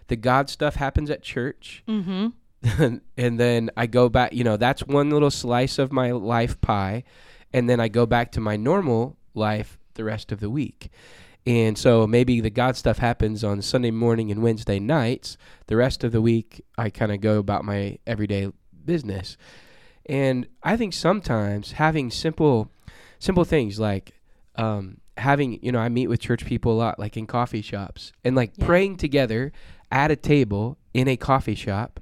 the 0.09 0.17
god 0.17 0.51
stuff 0.51 0.77
happens 0.77 1.11
at 1.11 1.23
church 1.23 1.83
Mm-hmm. 1.89 2.29
and 3.17 3.41
then 3.41 3.71
I 3.77 3.87
go 3.87 4.09
back, 4.09 4.33
you 4.33 4.45
know, 4.45 4.57
that's 4.57 4.83
one 4.87 5.11
little 5.11 5.31
slice 5.31 5.79
of 5.79 5.93
my 5.93 6.13
life 6.13 6.61
pie. 6.61 7.05
And 7.53 7.69
then 7.69 7.81
I 7.81 7.89
go 7.89 8.07
back 8.07 8.33
to 8.33 8.41
my 8.41 8.57
normal 8.57 9.17
life 9.35 9.79
the 9.95 10.05
rest 10.05 10.31
of 10.31 10.41
the 10.41 10.51
week. 10.51 10.91
And 11.47 11.77
so 11.79 12.07
maybe 12.07 12.41
the 12.41 12.51
God 12.51 12.77
stuff 12.77 12.99
happens 12.99 13.43
on 13.43 13.63
Sunday 13.63 13.91
morning 13.91 14.31
and 14.31 14.43
Wednesday 14.43 14.79
nights. 14.79 15.37
The 15.69 15.77
rest 15.77 16.05
of 16.05 16.13
the 16.13 16.21
week, 16.21 16.65
I 16.77 16.91
kind 16.91 17.11
of 17.13 17.21
go 17.21 17.39
about 17.39 17.65
my 17.65 17.99
everyday 18.07 18.53
business. 18.85 19.37
And 20.07 20.47
I 20.63 20.77
think 20.77 20.93
sometimes 20.93 21.73
having 21.73 22.11
simple, 22.11 22.71
simple 23.19 23.45
things 23.45 23.81
like 23.81 24.13
um, 24.57 24.99
having, 25.17 25.63
you 25.63 25.73
know, 25.73 25.79
I 25.79 25.89
meet 25.89 26.09
with 26.09 26.21
church 26.21 26.45
people 26.45 26.73
a 26.73 26.79
lot, 26.79 26.99
like 26.99 27.17
in 27.17 27.27
coffee 27.27 27.63
shops, 27.63 28.13
and 28.25 28.37
like 28.37 28.53
Yeah. 28.57 28.67
praying 28.67 28.97
together 28.97 29.53
at 29.91 30.11
a 30.11 30.17
table 30.17 30.77
in 30.93 31.09
a 31.09 31.17
coffee 31.17 31.55
shop 31.55 32.01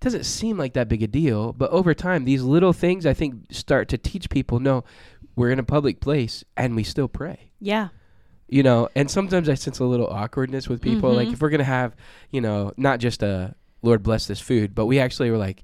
doesn't 0.00 0.24
seem 0.24 0.56
like 0.58 0.72
that 0.74 0.88
big 0.88 1.02
a 1.02 1.06
deal, 1.06 1.52
but 1.52 1.70
over 1.70 1.94
time, 1.94 2.24
these 2.24 2.42
little 2.42 2.72
things 2.72 3.06
I 3.06 3.14
think 3.14 3.46
start 3.52 3.88
to 3.88 3.98
teach 3.98 4.28
people 4.30 4.58
no, 4.60 4.84
we're 5.36 5.50
in 5.50 5.58
a 5.58 5.64
public 5.64 6.00
place 6.00 6.44
and 6.56 6.76
we 6.76 6.82
still 6.84 7.08
pray. 7.08 7.50
Yeah. 7.60 7.88
You 8.48 8.62
know, 8.62 8.88
and 8.94 9.10
sometimes 9.10 9.48
I 9.48 9.54
sense 9.54 9.78
a 9.78 9.84
little 9.84 10.06
awkwardness 10.06 10.68
with 10.68 10.80
people. 10.82 11.12
Like 11.12 11.28
Mhm. 11.28 11.32
if 11.32 11.40
we're 11.40 11.50
gonna 11.50 11.64
have, 11.64 11.96
you 12.30 12.40
know, 12.40 12.72
not 12.76 13.00
just 13.00 13.22
a 13.22 13.54
Lord 13.82 14.02
bless 14.02 14.26
this 14.26 14.40
food, 14.40 14.74
but 14.74 14.86
we 14.86 14.98
actually 14.98 15.30
were 15.30 15.38
like, 15.38 15.62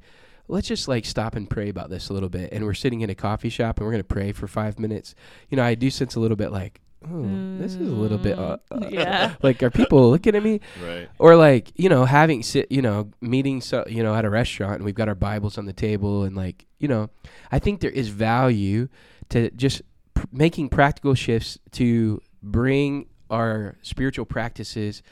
let's 0.48 0.66
just 0.68 0.88
like 0.88 1.04
stop 1.04 1.36
and 1.36 1.48
pray 1.48 1.68
about 1.68 1.90
this 1.90 2.08
a 2.08 2.12
little 2.12 2.28
bit. 2.28 2.50
And 2.52 2.64
we're 2.64 2.74
sitting 2.74 3.02
in 3.02 3.10
a 3.10 3.14
coffee 3.14 3.48
shop 3.50 3.78
and 3.78 3.86
we're 3.86 3.92
gonna 3.92 4.04
pray 4.04 4.32
for 4.32 4.46
five 4.48 4.78
minutes. 4.78 5.14
You 5.50 5.56
know, 5.56 5.62
I 5.62 5.74
do 5.74 5.90
sense 5.90 6.14
a 6.16 6.20
little 6.20 6.36
bit 6.36 6.50
like, 6.52 6.80
oh, 7.08 7.56
this 7.58 7.74
is 7.76 7.88
a 7.88 7.94
little 7.94 8.18
bit, 8.18 8.38
uh, 8.38 8.56
uh, 8.70 8.88
Yeah. 8.90 9.34
like 9.42 9.62
are 9.62 9.70
people 9.70 10.10
looking 10.10 10.34
at 10.34 10.42
me? 10.42 10.60
Right. 10.84 11.08
or 11.18 11.36
like 11.36 11.72
you 11.76 11.88
know 11.88 12.04
having 12.04 12.42
sit 12.42 12.70
you 12.72 12.82
know 12.82 13.10
meeting 13.20 13.60
so 13.60 13.84
you 13.88 14.02
know 14.02 14.14
at 14.14 14.24
a 14.24 14.30
restaurant 14.30 14.76
and 14.76 14.84
we've 14.84 14.94
got 14.94 15.08
our 15.08 15.14
bibles 15.14 15.56
on 15.58 15.64
the 15.66 15.72
table 15.72 16.24
and 16.24 16.36
like 16.36 16.66
you 16.78 16.88
know 16.88 17.08
i 17.52 17.58
think 17.58 17.80
there 17.80 17.90
is 17.90 18.08
value 18.08 18.88
to 19.30 19.50
just 19.52 19.80
pr- 20.14 20.26
making 20.32 20.68
practical 20.68 21.14
shifts 21.14 21.58
to 21.72 22.20
bring 22.42 23.06
our 23.30 23.76
spiritual 23.82 24.24
practices 24.24 25.02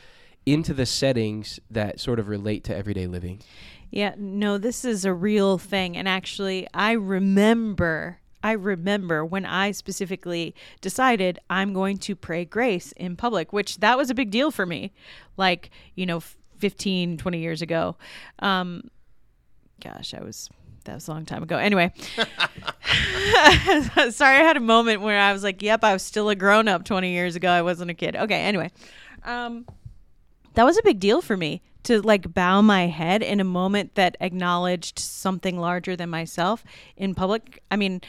into 0.46 0.72
the 0.72 0.86
settings 0.86 1.60
that 1.70 2.00
sort 2.00 2.18
of 2.18 2.28
relate 2.28 2.64
to 2.64 2.74
everyday 2.76 3.06
living 3.06 3.40
Yeah, 3.90 4.14
no, 4.18 4.58
this 4.58 4.84
is 4.84 5.04
a 5.04 5.14
real 5.14 5.58
thing. 5.58 5.96
And 5.96 6.06
actually, 6.08 6.66
I 6.74 6.92
remember, 6.92 8.18
I 8.42 8.52
remember 8.52 9.24
when 9.24 9.46
I 9.46 9.70
specifically 9.70 10.54
decided 10.80 11.38
I'm 11.48 11.72
going 11.72 11.96
to 11.98 12.14
pray 12.14 12.44
grace 12.44 12.92
in 12.92 13.16
public, 13.16 13.52
which 13.52 13.78
that 13.78 13.96
was 13.96 14.10
a 14.10 14.14
big 14.14 14.30
deal 14.30 14.50
for 14.50 14.66
me. 14.66 14.92
Like, 15.36 15.70
you 15.94 16.04
know, 16.04 16.20
15, 16.58 17.16
20 17.16 17.38
years 17.38 17.62
ago. 17.62 17.96
Um, 18.40 18.90
gosh, 19.82 20.12
I 20.12 20.22
was, 20.22 20.50
that 20.84 20.94
was 20.94 21.08
a 21.08 21.12
long 21.12 21.24
time 21.24 21.42
ago. 21.42 21.56
Anyway, 21.56 21.92
sorry, 24.10 24.36
I 24.36 24.42
had 24.42 24.56
a 24.56 24.60
moment 24.60 25.02
where 25.02 25.20
I 25.20 25.32
was 25.32 25.42
like, 25.42 25.62
yep, 25.62 25.84
I 25.84 25.92
was 25.92 26.02
still 26.02 26.28
a 26.28 26.34
grown 26.34 26.68
up 26.68 26.84
20 26.84 27.10
years 27.10 27.36
ago. 27.36 27.50
I 27.50 27.62
wasn't 27.62 27.90
a 27.90 27.94
kid. 27.94 28.16
Okay, 28.16 28.40
anyway. 28.40 28.70
Um, 29.24 29.66
that 30.54 30.64
was 30.64 30.78
a 30.78 30.82
big 30.82 30.98
deal 30.98 31.20
for 31.20 31.36
me 31.36 31.62
to 31.84 32.02
like 32.02 32.34
bow 32.34 32.62
my 32.62 32.86
head 32.86 33.22
in 33.22 33.40
a 33.40 33.44
moment 33.44 33.94
that 33.94 34.16
acknowledged 34.20 34.98
something 34.98 35.58
larger 35.58 35.96
than 35.96 36.10
myself 36.10 36.64
in 36.96 37.14
public. 37.14 37.62
I 37.70 37.76
mean, 37.76 38.00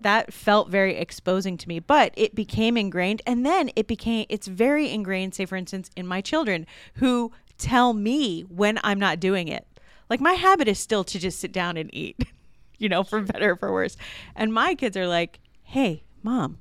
that 0.00 0.32
felt 0.32 0.68
very 0.68 0.96
exposing 0.96 1.56
to 1.58 1.68
me, 1.68 1.80
but 1.80 2.12
it 2.16 2.34
became 2.34 2.76
ingrained. 2.76 3.22
And 3.26 3.44
then 3.44 3.70
it 3.74 3.86
became, 3.86 4.26
it's 4.28 4.46
very 4.46 4.90
ingrained, 4.90 5.34
say, 5.34 5.46
for 5.46 5.56
instance, 5.56 5.90
in 5.96 6.06
my 6.06 6.20
children 6.20 6.66
who 6.94 7.32
tell 7.58 7.92
me 7.92 8.42
when 8.42 8.78
I'm 8.84 8.98
not 8.98 9.18
doing 9.18 9.48
it. 9.48 9.66
Like 10.10 10.20
my 10.20 10.34
habit 10.34 10.68
is 10.68 10.78
still 10.78 11.04
to 11.04 11.18
just 11.18 11.40
sit 11.40 11.52
down 11.52 11.76
and 11.76 11.92
eat, 11.94 12.28
you 12.78 12.88
know, 12.88 13.02
for 13.04 13.20
better 13.32 13.52
or 13.52 13.56
for 13.56 13.72
worse. 13.72 13.96
And 14.36 14.52
my 14.52 14.74
kids 14.74 14.96
are 14.96 15.06
like, 15.06 15.40
hey, 15.62 16.04
mom, 16.22 16.58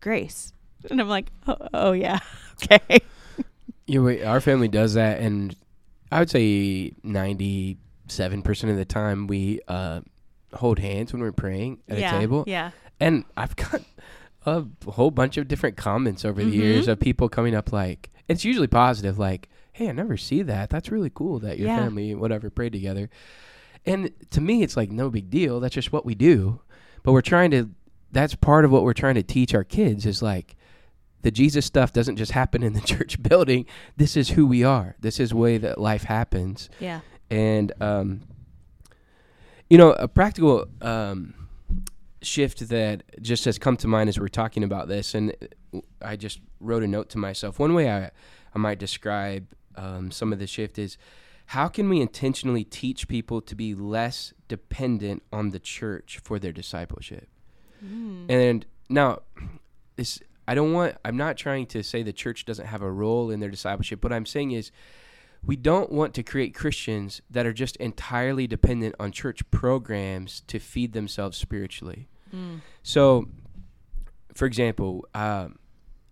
grace. 0.00 0.52
And 0.90 1.00
I'm 1.00 1.08
like, 1.08 1.30
oh, 1.46 1.56
oh 1.72 1.92
yeah, 1.92 2.18
okay. 2.64 2.98
yeah 3.86 4.28
our 4.30 4.40
family 4.40 4.68
does 4.68 4.94
that 4.94 5.18
and 5.20 5.56
i 6.12 6.18
would 6.20 6.30
say 6.30 6.92
97% 7.04 7.76
of 8.70 8.76
the 8.76 8.84
time 8.84 9.26
we 9.26 9.60
uh, 9.68 10.00
hold 10.54 10.78
hands 10.78 11.12
when 11.12 11.20
we're 11.22 11.32
praying 11.32 11.80
at 11.88 11.98
yeah, 11.98 12.14
a 12.14 12.18
table 12.20 12.44
Yeah. 12.46 12.70
And 13.00 13.24
I've 13.36 13.56
got 13.56 13.80
a 14.46 14.64
whole 14.86 15.10
bunch 15.10 15.36
of 15.36 15.48
different 15.48 15.76
comments 15.76 16.24
over 16.24 16.44
the 16.44 16.50
years 16.50 16.86
of 16.86 17.00
people 17.00 17.28
coming 17.28 17.54
up 17.54 17.72
like 17.72 18.10
it's 18.28 18.44
usually 18.44 18.68
positive, 18.68 19.18
like, 19.18 19.48
"Hey, 19.72 19.88
I 19.88 19.92
never 19.92 20.16
see 20.16 20.42
that. 20.42 20.70
That's 20.70 20.90
really 20.92 21.10
cool 21.12 21.40
that 21.40 21.58
your 21.58 21.66
Yeah. 21.68 21.78
family 21.78 22.14
whatever 22.14 22.48
prayed 22.48 22.72
together." 22.72 23.10
And 23.84 24.10
to 24.30 24.40
me, 24.40 24.62
it's 24.62 24.76
like 24.76 24.90
no 24.90 25.10
big 25.10 25.28
deal. 25.30 25.58
That's 25.60 25.74
just 25.74 25.92
what 25.92 26.04
we 26.06 26.14
do. 26.14 26.60
But 27.02 27.12
we're 27.12 27.20
trying 27.22 27.50
to. 27.52 27.70
That's 28.12 28.34
part 28.34 28.64
of 28.64 28.70
what 28.70 28.82
we're 28.84 28.92
trying 28.92 29.14
to 29.16 29.22
teach 29.22 29.54
our 29.54 29.64
kids 29.64 30.04
is 30.06 30.22
like 30.22 30.54
the 31.22 31.30
Jesus 31.30 31.64
stuff 31.64 31.92
doesn't 31.92 32.16
just 32.16 32.32
happen 32.32 32.62
in 32.62 32.74
the 32.74 32.80
church 32.92 33.22
building. 33.22 33.64
This 33.96 34.16
is 34.16 34.30
who 34.30 34.46
we 34.46 34.62
are. 34.64 34.96
This 35.00 35.18
is 35.18 35.30
the 35.30 35.36
way 35.36 35.56
that 35.58 35.80
life 35.80 36.04
happens 36.04 36.68
Yeah. 36.78 37.00
and 37.30 37.72
um, 37.80 38.22
you 39.70 39.78
know 39.78 39.92
a 39.92 40.08
practical 40.08 40.66
um, 40.82 41.34
shift 42.20 42.68
that 42.68 43.02
just 43.22 43.44
has 43.46 43.58
come 43.58 43.76
to 43.78 43.88
mind 43.88 44.08
as 44.08 44.18
we're 44.20 44.28
talking 44.28 44.62
about 44.62 44.86
this 44.88 45.14
and 45.14 45.34
i 46.02 46.14
just 46.14 46.40
wrote 46.60 46.82
a 46.82 46.86
note 46.86 47.08
to 47.08 47.18
myself 47.18 47.58
one 47.58 47.74
way 47.74 47.90
i, 47.90 48.10
I 48.54 48.58
might 48.58 48.78
describe 48.78 49.46
um, 49.76 50.10
some 50.10 50.32
of 50.32 50.38
the 50.38 50.46
shift 50.46 50.78
is 50.78 50.98
how 51.52 51.68
can 51.68 51.86
we 51.90 52.00
intentionally 52.00 52.64
teach 52.64 53.06
people 53.08 53.42
to 53.42 53.54
be 53.54 53.74
less 53.74 54.32
dependent 54.48 55.22
on 55.30 55.50
the 55.50 55.58
church 55.58 56.18
for 56.24 56.38
their 56.38 56.50
discipleship? 56.50 57.28
And 58.30 58.64
now 58.88 59.20
this 59.96 60.20
i 60.48 60.54
don't 60.54 60.72
want 60.72 60.96
i'm 61.04 61.16
not 61.16 61.36
trying 61.36 61.66
to 61.66 61.82
say 61.82 62.02
the 62.02 62.12
church 62.12 62.46
doesn't 62.46 62.66
have 62.66 62.80
a 62.80 62.90
role 62.90 63.30
in 63.30 63.40
their 63.40 63.50
discipleship. 63.50 64.02
What 64.02 64.14
i'm 64.14 64.24
saying 64.24 64.52
is 64.52 64.72
we 65.44 65.56
don't 65.56 65.92
want 65.92 66.14
to 66.14 66.22
create 66.22 66.54
Christians 66.54 67.20
that 67.28 67.44
are 67.44 67.52
just 67.52 67.76
entirely 67.76 68.46
dependent 68.46 68.94
on 68.98 69.12
church 69.12 69.48
programs 69.50 70.40
to 70.46 70.58
feed 70.58 70.94
themselves 70.94 71.36
spiritually. 71.36 72.08
So, 72.82 73.28
for 74.34 74.46
example, 74.46 75.06
um, 75.14 75.58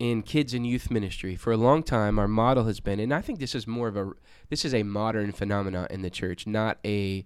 in 0.01 0.23
kids 0.23 0.53
and 0.55 0.67
youth 0.67 0.91
ministry. 0.91 1.37
For 1.37 1.53
a 1.53 1.57
long 1.57 1.85
time 1.85 2.19
our 2.19 2.27
model 2.27 2.65
has 2.65 2.81
been 2.81 2.99
and 2.99 3.13
i 3.15 3.21
think 3.21 3.39
this 3.39 3.55
is 3.55 3.67
more 3.67 3.87
of 3.87 3.97
a 3.97 4.11
this 4.49 4.65
is 4.65 4.75
a 4.75 4.83
modern 4.83 5.31
phenomenon 5.31 5.87
in 5.91 6.01
the 6.03 6.11
church 6.11 6.47
not 6.47 6.79
a 6.85 7.25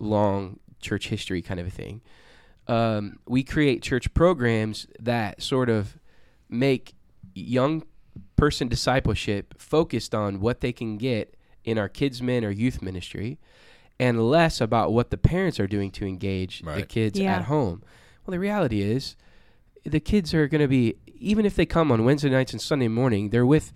long 0.00 0.58
church 0.80 1.08
history 1.08 1.42
kind 1.42 1.60
of 1.60 1.66
a 1.66 1.70
thing. 1.70 2.00
Um, 2.66 3.18
we 3.26 3.42
create 3.44 3.82
church 3.82 4.12
programs 4.14 4.86
that 5.00 5.42
sort 5.42 5.68
of 5.70 5.98
make 6.48 6.94
young 7.34 7.84
person 8.36 8.68
discipleship 8.68 9.54
focused 9.58 10.14
on 10.14 10.40
what 10.40 10.60
they 10.60 10.72
can 10.72 10.96
get 10.98 11.34
in 11.64 11.78
our 11.78 11.88
kids 11.88 12.22
min 12.22 12.44
or 12.44 12.50
youth 12.50 12.80
ministry 12.82 13.38
and 13.98 14.22
less 14.30 14.60
about 14.60 14.92
what 14.92 15.10
the 15.10 15.16
parents 15.18 15.58
are 15.58 15.66
doing 15.66 15.90
to 15.90 16.06
engage 16.06 16.62
the 16.62 16.86
kids 16.86 17.18
Yeah. 17.18 17.36
at 17.36 17.42
home. 17.44 17.82
Well 18.24 18.32
the 18.32 18.38
reality 18.38 18.80
is 18.82 19.16
the 19.84 20.00
kids 20.00 20.32
are 20.34 20.46
going 20.46 20.60
to 20.60 20.68
be 20.68 20.96
even 21.20 21.44
if 21.46 21.54
they 21.56 21.66
come 21.66 21.90
on 21.92 22.04
Wednesday 22.04 22.30
nights 22.30 22.52
and 22.52 22.60
Sunday 22.60 22.88
morning, 22.88 23.30
they're 23.30 23.46
with, 23.46 23.72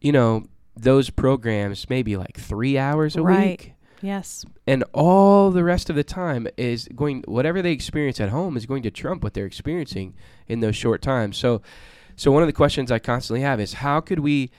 you 0.00 0.12
know, 0.12 0.44
those 0.76 1.10
programs 1.10 1.88
maybe 1.90 2.16
like 2.16 2.38
three 2.38 2.78
hours 2.78 3.16
a 3.16 3.22
Right. 3.22 3.48
week, 3.60 3.72
Yes. 4.00 4.44
and 4.66 4.84
all 4.92 5.50
the 5.50 5.64
rest 5.64 5.90
of 5.90 5.96
the 5.96 6.04
time 6.04 6.46
is 6.56 6.88
going 6.94 7.24
whatever 7.26 7.60
they 7.62 7.72
experience 7.72 8.20
at 8.20 8.28
home 8.28 8.56
is 8.56 8.64
going 8.66 8.82
to 8.84 8.90
trump 8.90 9.24
what 9.24 9.34
they're 9.34 9.44
experiencing 9.46 10.14
in 10.46 10.60
those 10.60 10.76
short 10.76 11.02
times. 11.02 11.36
So, 11.36 11.62
so 12.14 12.30
one 12.30 12.42
of 12.42 12.46
the 12.48 12.52
questions 12.52 12.92
I 12.92 12.98
constantly 13.00 13.40
have 13.42 13.58
is 13.60 13.74
how 13.74 14.00
could 14.00 14.20
we 14.20 14.50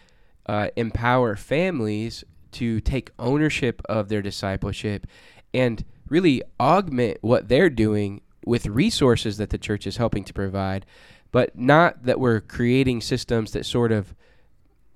uh, 0.45 0.69
empower 0.75 1.35
families 1.37 2.23
to 2.53 2.81
take 2.81 3.11
ownership 3.19 3.81
of 3.87 4.09
their 4.09 4.21
discipleship 4.21 5.05
and 5.53 5.85
really 6.09 6.41
augment 6.59 7.17
what 7.21 7.47
they're 7.47 7.69
doing 7.69 8.21
with 8.45 8.65
resources 8.65 9.37
that 9.37 9.51
the 9.51 9.57
church 9.57 9.85
is 9.85 9.97
helping 9.97 10.23
to 10.23 10.33
provide, 10.33 10.85
but 11.31 11.57
not 11.57 12.03
that 12.03 12.19
we're 12.19 12.41
creating 12.41 13.01
systems 13.01 13.51
that 13.51 13.65
sort 13.65 13.91
of 13.91 14.15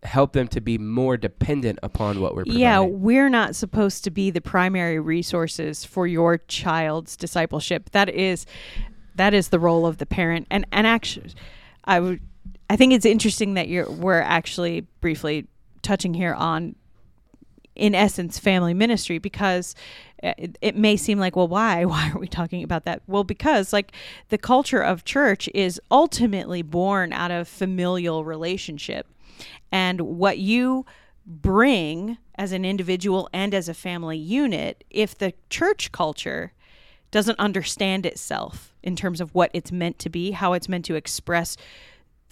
help 0.03 0.33
them 0.33 0.47
to 0.49 0.61
be 0.61 0.77
more 0.77 1.17
dependent 1.17 1.79
upon 1.81 2.19
what 2.19 2.35
we're 2.35 2.43
providing. 2.43 2.61
Yeah, 2.61 2.79
we're 2.81 3.29
not 3.29 3.55
supposed 3.55 4.03
to 4.03 4.11
be 4.11 4.31
the 4.31 4.41
primary 4.41 4.99
resources 4.99 5.85
for 5.85 6.07
your 6.07 6.37
child's 6.37 7.15
discipleship. 7.15 7.91
That 7.91 8.09
is 8.09 8.45
that 9.15 9.33
is 9.33 9.49
the 9.49 9.59
role 9.59 9.85
of 9.85 9.97
the 9.97 10.05
parent. 10.05 10.47
And 10.49 10.65
and 10.71 10.85
actually 10.85 11.31
I 11.85 11.99
would 11.99 12.21
I 12.69 12.75
think 12.75 12.93
it's 12.93 13.05
interesting 13.05 13.53
that 13.53 13.67
you're 13.67 13.89
we're 13.89 14.21
actually 14.21 14.81
briefly 14.99 15.47
touching 15.81 16.13
here 16.13 16.33
on 16.33 16.75
in 17.75 17.95
essence 17.95 18.39
family 18.39 18.73
ministry 18.73 19.17
because 19.17 19.75
uh, 20.21 20.33
it, 20.37 20.57
it 20.61 20.75
may 20.75 20.95
seem 20.95 21.19
like 21.19 21.35
well 21.35 21.47
why? 21.47 21.85
Why 21.93 22.11
are 22.13 22.19
we 22.19 22.27
talking 22.27 22.63
about 22.63 22.85
that? 22.85 23.01
Well 23.07 23.23
because 23.23 23.73
like 23.73 23.91
the 24.29 24.37
culture 24.37 24.81
of 24.81 25.05
church 25.05 25.49
is 25.53 25.81
ultimately 25.91 26.61
born 26.61 27.13
out 27.13 27.31
of 27.31 27.47
familial 27.47 28.23
relationship. 28.25 29.07
And 29.71 30.01
what 30.01 30.37
you 30.37 30.85
bring 31.25 32.17
as 32.35 32.51
an 32.51 32.65
individual 32.65 33.29
and 33.33 33.53
as 33.53 33.69
a 33.69 33.73
family 33.73 34.17
unit 34.17 34.83
if 34.89 35.17
the 35.17 35.33
church 35.49 35.91
culture 35.91 36.51
doesn't 37.11 37.39
understand 37.39 38.05
itself 38.05 38.73
in 38.81 38.95
terms 38.95 39.21
of 39.21 39.33
what 39.33 39.51
it's 39.53 39.71
meant 39.71 39.99
to 39.99 40.09
be 40.09 40.31
how 40.31 40.53
it's 40.53 40.67
meant 40.67 40.83
to 40.83 40.95
express 40.95 41.55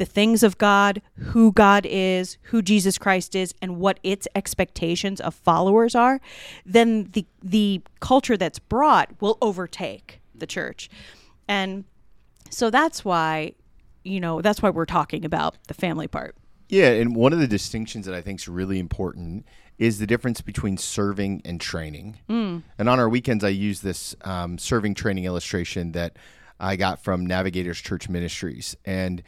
the 0.01 0.05
things 0.05 0.41
of 0.41 0.57
God, 0.57 0.99
who 1.13 1.51
God 1.51 1.85
is, 1.87 2.39
who 2.45 2.63
Jesus 2.63 2.97
Christ 2.97 3.35
is, 3.35 3.53
and 3.61 3.77
what 3.77 3.99
its 4.01 4.27
expectations 4.33 5.21
of 5.21 5.35
followers 5.35 5.93
are, 5.93 6.19
then 6.65 7.09
the 7.11 7.23
the 7.43 7.83
culture 7.99 8.35
that's 8.35 8.57
brought 8.57 9.11
will 9.21 9.37
overtake 9.43 10.19
the 10.33 10.47
church. 10.47 10.89
And 11.47 11.83
so 12.49 12.71
that's 12.71 13.05
why, 13.05 13.53
you 14.03 14.19
know, 14.19 14.41
that's 14.41 14.63
why 14.63 14.71
we're 14.71 14.87
talking 14.87 15.23
about 15.23 15.55
the 15.67 15.75
family 15.75 16.07
part. 16.07 16.35
Yeah, 16.67 16.89
and 16.89 17.15
one 17.15 17.31
of 17.31 17.37
the 17.37 17.47
distinctions 17.47 18.07
that 18.07 18.15
I 18.15 18.21
think 18.21 18.39
is 18.39 18.47
really 18.47 18.79
important 18.79 19.45
is 19.77 19.99
the 19.99 20.07
difference 20.07 20.41
between 20.41 20.77
serving 20.77 21.43
and 21.45 21.61
training. 21.61 22.17
And 22.79 22.89
on 22.89 22.99
our 22.99 23.07
weekends, 23.07 23.43
I 23.43 23.49
use 23.49 23.81
this 23.81 24.15
um, 24.21 24.57
serving 24.57 24.95
training 24.95 25.25
illustration 25.25 25.91
that 25.91 26.17
I 26.59 26.75
got 26.75 27.03
from 27.03 27.23
Navigators 27.23 27.79
Church 27.79 28.09
Ministries. 28.09 28.75
And 28.83 29.21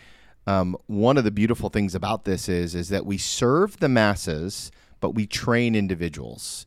um, 0.46 0.76
one 0.88 1.18
of 1.18 1.24
the 1.24 1.32
beautiful 1.32 1.70
things 1.70 1.96
about 1.96 2.26
this 2.26 2.50
is 2.50 2.76
is 2.76 2.90
that 2.90 3.06
we 3.06 3.18
serve 3.18 3.78
the 3.78 3.90
masses, 3.90 4.72
but 5.00 5.12
we 5.12 5.26
train 5.26 5.76
individuals. 5.76 6.66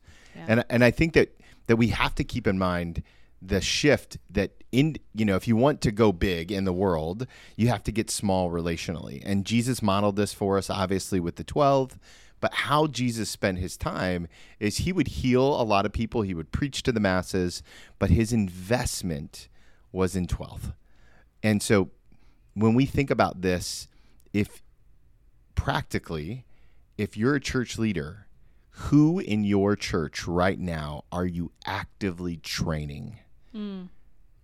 And 0.49 0.65
and 0.69 0.85
I 0.85 0.91
think 0.91 1.15
that 1.15 1.39
that 1.67 1.77
we 1.77 1.89
have 1.89 2.15
to 2.17 2.25
keep 2.25 2.47
in 2.47 2.59
mind 2.59 3.03
the 3.43 3.61
shift 3.61 4.19
that 4.31 4.53
in 4.73 4.97
you 5.15 5.25
know 5.25 5.37
if 5.37 5.47
you 5.47 5.57
want 5.57 5.81
to 5.83 5.93
go 5.93 6.13
big 6.13 6.51
in 6.51 6.65
the 6.65 6.73
world 6.73 7.27
you 7.57 7.69
have 7.69 7.83
to 7.85 7.93
get 7.93 8.11
small 8.11 8.51
relationally. 8.51 9.23
And 9.25 9.45
jesus 9.45 9.83
modeled 9.83 10.17
this 10.17 10.33
for 10.33 10.59
us 10.59 10.71
obviously 10.71 11.21
with 11.21 11.37
the 11.37 11.45
12 11.45 11.99
but 12.41 12.53
how 12.53 12.87
jesus 12.87 13.31
spent 13.31 13.59
his 13.59 13.77
time 13.77 14.27
is 14.59 14.79
he 14.79 14.93
would 14.93 15.09
heal 15.09 15.61
a 15.61 15.63
lot 15.63 15.87
of 15.87 15.93
people 15.93 16.23
he 16.23 16.35
would 16.35 16.51
preach 16.51 16.83
to 16.83 16.93
the 16.93 17.01
masses 17.01 17.63
but 17.99 18.11
his 18.11 18.33
investment 18.33 19.49
was 19.93 20.17
in 20.17 20.27
12 20.27 20.73
and 21.43 21.63
so 21.63 21.91
when 22.57 22.75
we 22.75 22.87
think 22.87 23.11
about 23.11 23.43
this 23.43 23.87
if 24.33 24.63
practically 25.55 26.45
if 26.99 27.17
you're 27.17 27.35
a 27.35 27.41
church 27.41 27.79
leader 27.79 28.27
who 28.71 29.19
in 29.21 29.45
your 29.45 29.77
church 29.77 30.27
right 30.27 30.59
now 30.59 31.05
are 31.13 31.27
you 31.27 31.53
actively 31.65 32.37
training 32.39 33.19
hmm. 33.53 33.83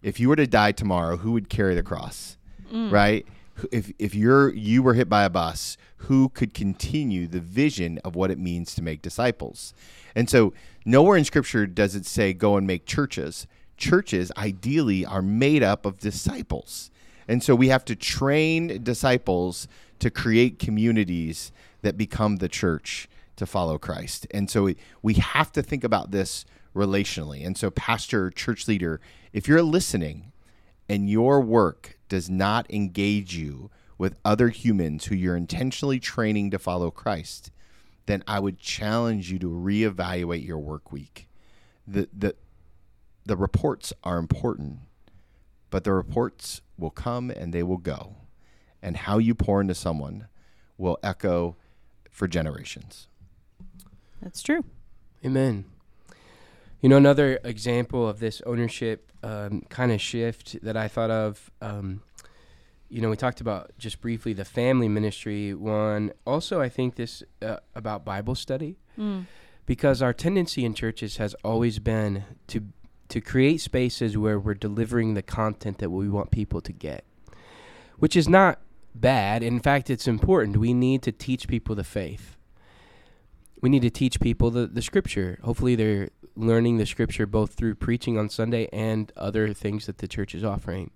if 0.03 0.21
you 0.21 0.29
were 0.29 0.37
to 0.37 0.47
die 0.47 0.73
tomorrow, 0.73 1.17
who 1.17 1.33
would 1.33 1.49
carry 1.49 1.75
the 1.75 1.83
cross? 1.83 2.37
Hmm. 2.71 2.91
Right? 2.91 3.27
If 3.71 3.93
if 3.99 4.15
you're 4.15 4.53
you 4.55 4.83
were 4.83 4.95
hit 4.95 5.09
by 5.09 5.25
a 5.25 5.31
bus, 5.31 5.77
who 5.97 6.31
could 6.31 6.55
continue 6.55 7.27
the 7.27 7.41
vision 7.41 7.99
of 7.99 8.17
what 8.17 8.31
it 8.31 8.39
means 8.39 8.75
to 8.75 8.83
make 8.83 9.03
disciples? 9.03 9.75
And 10.15 10.29
so 10.31 10.55
nowhere 10.87 11.19
in 11.19 11.25
scripture 11.25 11.67
does 11.67 11.95
it 11.95 12.07
say 12.07 12.33
go 12.33 12.57
and 12.57 12.67
make 12.67 12.87
churches. 12.87 13.47
Churches 13.77 14.33
ideally 14.37 15.05
are 15.05 15.23
made 15.23 15.63
up 15.63 15.85
of 15.85 15.99
disciples. 15.99 16.91
And 17.29 17.43
so 17.43 17.55
we 17.55 17.69
have 17.69 17.85
to 17.87 17.97
train 17.97 18.83
disciples 18.83 19.69
to 19.99 20.11
create 20.11 20.59
communities 20.59 21.53
that 21.83 21.97
become 21.97 22.37
the 22.37 22.49
church 22.49 23.09
to 23.37 23.47
follow 23.47 23.79
Christ. 23.79 24.27
And 24.31 24.51
so 24.51 24.65
we, 24.65 24.77
we 25.03 25.15
have 25.15 25.53
to 25.53 25.63
think 25.63 25.85
about 25.85 26.11
this 26.11 26.45
relationally. 26.75 27.47
And 27.47 27.57
so, 27.57 27.71
pastor, 27.71 28.31
church 28.31 28.67
leader, 28.69 29.01
if 29.33 29.49
you're 29.49 29.63
listening 29.63 30.33
and 30.89 31.09
your 31.09 31.41
work 31.41 31.99
does 32.09 32.29
not 32.29 32.71
engage 32.71 33.37
you 33.37 33.71
with 33.99 34.17
other 34.25 34.49
humans 34.49 35.07
who 35.07 35.15
you're 35.15 35.37
intentionally 35.37 36.01
training 36.01 36.51
to 36.51 36.59
follow 36.59 36.91
Christ, 36.91 37.51
then 38.07 38.25
I 38.27 38.41
would 38.41 38.59
challenge 38.59 39.31
you 39.31 39.39
to 39.39 39.49
reevaluate 39.49 40.47
your 40.47 40.59
work 40.59 40.91
week. 40.91 41.29
The, 41.87 42.09
the, 42.13 42.35
the 43.25 43.37
reports 43.37 43.93
are 44.03 44.19
important, 44.19 44.81
but 45.71 45.85
the 45.85 45.93
reports 45.93 46.63
will 46.83 46.91
come 46.91 47.31
and 47.31 47.55
they 47.55 47.63
will 47.63 47.79
go. 47.79 48.17
And 48.83 48.97
how 48.97 49.19
you 49.19 49.35
pour 49.35 49.61
into 49.61 49.75
someone 49.75 50.27
will 50.77 50.99
echo 51.03 51.57
for 52.11 52.29
generations. 52.29 53.09
That's 54.21 54.43
true. 54.43 54.65
Amen. 55.25 55.65
You 56.81 56.89
know, 56.89 56.97
another 56.97 57.39
example 57.45 58.09
of 58.09 58.19
this 58.19 58.43
ownership 58.45 59.13
um, 59.23 59.63
kind 59.69 59.93
of 59.93 60.01
shift 60.01 60.61
that 60.63 60.77
I 60.77 60.89
thought 60.89 61.13
of, 61.13 61.51
um, 61.61 62.03
you 62.89 63.01
know, 63.01 63.09
we 63.09 63.17
talked 63.17 63.41
about 63.41 63.71
just 63.79 64.01
briefly 64.01 64.33
the 64.33 64.45
family 64.45 64.89
ministry 64.89 65.55
one. 65.55 66.13
Also, 66.27 66.61
I 66.61 66.69
think 66.69 66.97
this 66.97 67.23
uh, 67.41 67.59
about 67.75 68.05
Bible 68.05 68.35
study 68.35 68.79
because 69.65 70.03
our 70.03 70.13
tendency 70.13 70.65
in 70.65 70.75
churches 70.75 71.17
has 71.19 71.35
always 71.45 71.79
been 71.79 72.25
to 72.49 72.65
to 73.13 73.21
create 73.21 73.61
spaces 73.61 74.19
where 74.19 74.39
we're 74.39 74.55
delivering 74.55 75.15
the 75.15 75.23
content 75.23 75.79
that 75.79 75.91
we 75.91 76.09
want 76.09 76.31
people 76.31 76.61
to 76.61 76.73
get, 76.73 77.05
which 77.99 78.17
is 78.17 78.29
not 78.29 78.61
bad. 78.95 79.43
In 79.43 79.61
fact, 79.61 79.89
it's 79.89 80.09
important. 80.09 80.57
We 80.59 80.75
need 80.75 81.03
to 81.03 81.13
teach 81.13 81.49
people 81.49 81.75
the 81.75 81.85
faith 81.85 82.37
we 83.63 83.69
need 83.71 83.83
to 83.83 83.91
teach 83.91 84.21
people 84.21 84.51
the, 84.51 84.67
the 84.67 84.83
scripture. 84.83 85.39
Hopefully, 85.43 85.75
they're 85.77 86.11
learning 86.37 86.77
the 86.77 86.87
scripture 86.87 87.27
both 87.27 87.55
through 87.55 87.77
preaching 87.77 88.19
on 88.19 88.29
Sunday 88.29 88.69
and 88.73 89.11
other 89.17 89.55
things 89.55 89.87
that 89.87 89.99
the 89.99 90.09
church 90.09 90.35
is 90.35 90.45
offering. 90.45 90.91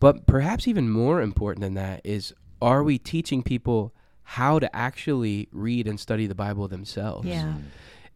But 0.00 0.26
perhaps 0.26 0.66
even 0.66 0.90
more 0.90 1.20
important 1.20 1.60
than 1.60 1.74
that 1.74 2.00
is 2.02 2.34
are 2.60 2.82
we 2.82 2.98
teaching 2.98 3.42
people 3.42 3.94
how 4.22 4.58
to 4.58 4.74
actually 4.74 5.48
read 5.52 5.86
and 5.86 6.00
study 6.00 6.26
the 6.26 6.34
Bible 6.34 6.66
themselves? 6.66 7.28
Yeah. 7.28 7.42
Mm-hmm. 7.42 7.60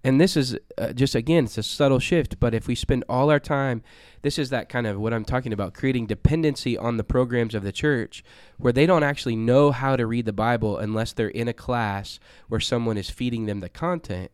And 0.03 0.21
this 0.21 0.37
is 0.37 0.57
uh, 0.79 0.93
just 0.93 1.15
again, 1.15 1.45
it's 1.45 1.59
a 1.59 1.63
subtle 1.63 1.99
shift. 1.99 2.41
But 2.41 2.55
if 2.55 2.67
we 2.67 2.75
spend 2.75 3.05
all 3.09 3.31
our 3.31 3.41
time, 3.41 3.83
this 4.23 4.39
is 4.39 4.51
that 4.51 4.69
kind 4.69 4.87
of 4.87 4.99
what 4.99 5.13
I'm 5.13 5.25
talking 5.25 5.53
about, 5.53 5.75
creating 5.75 6.07
dependency 6.07 6.77
on 6.79 6.97
the 6.97 7.05
programs 7.05 7.55
of 7.55 7.63
the 7.63 7.73
church, 7.73 8.25
where 8.57 8.73
they 8.73 8.87
don't 8.87 9.03
actually 9.03 9.37
know 9.37 9.73
how 9.73 9.97
to 9.97 10.07
read 10.07 10.25
the 10.25 10.33
Bible 10.33 10.79
unless 10.79 11.13
they're 11.13 11.29
in 11.29 11.49
a 11.49 11.53
class 11.53 12.19
where 12.49 12.61
someone 12.61 12.97
is 12.97 13.11
feeding 13.11 13.47
them 13.47 13.61
the 13.61 13.69
content. 13.69 14.31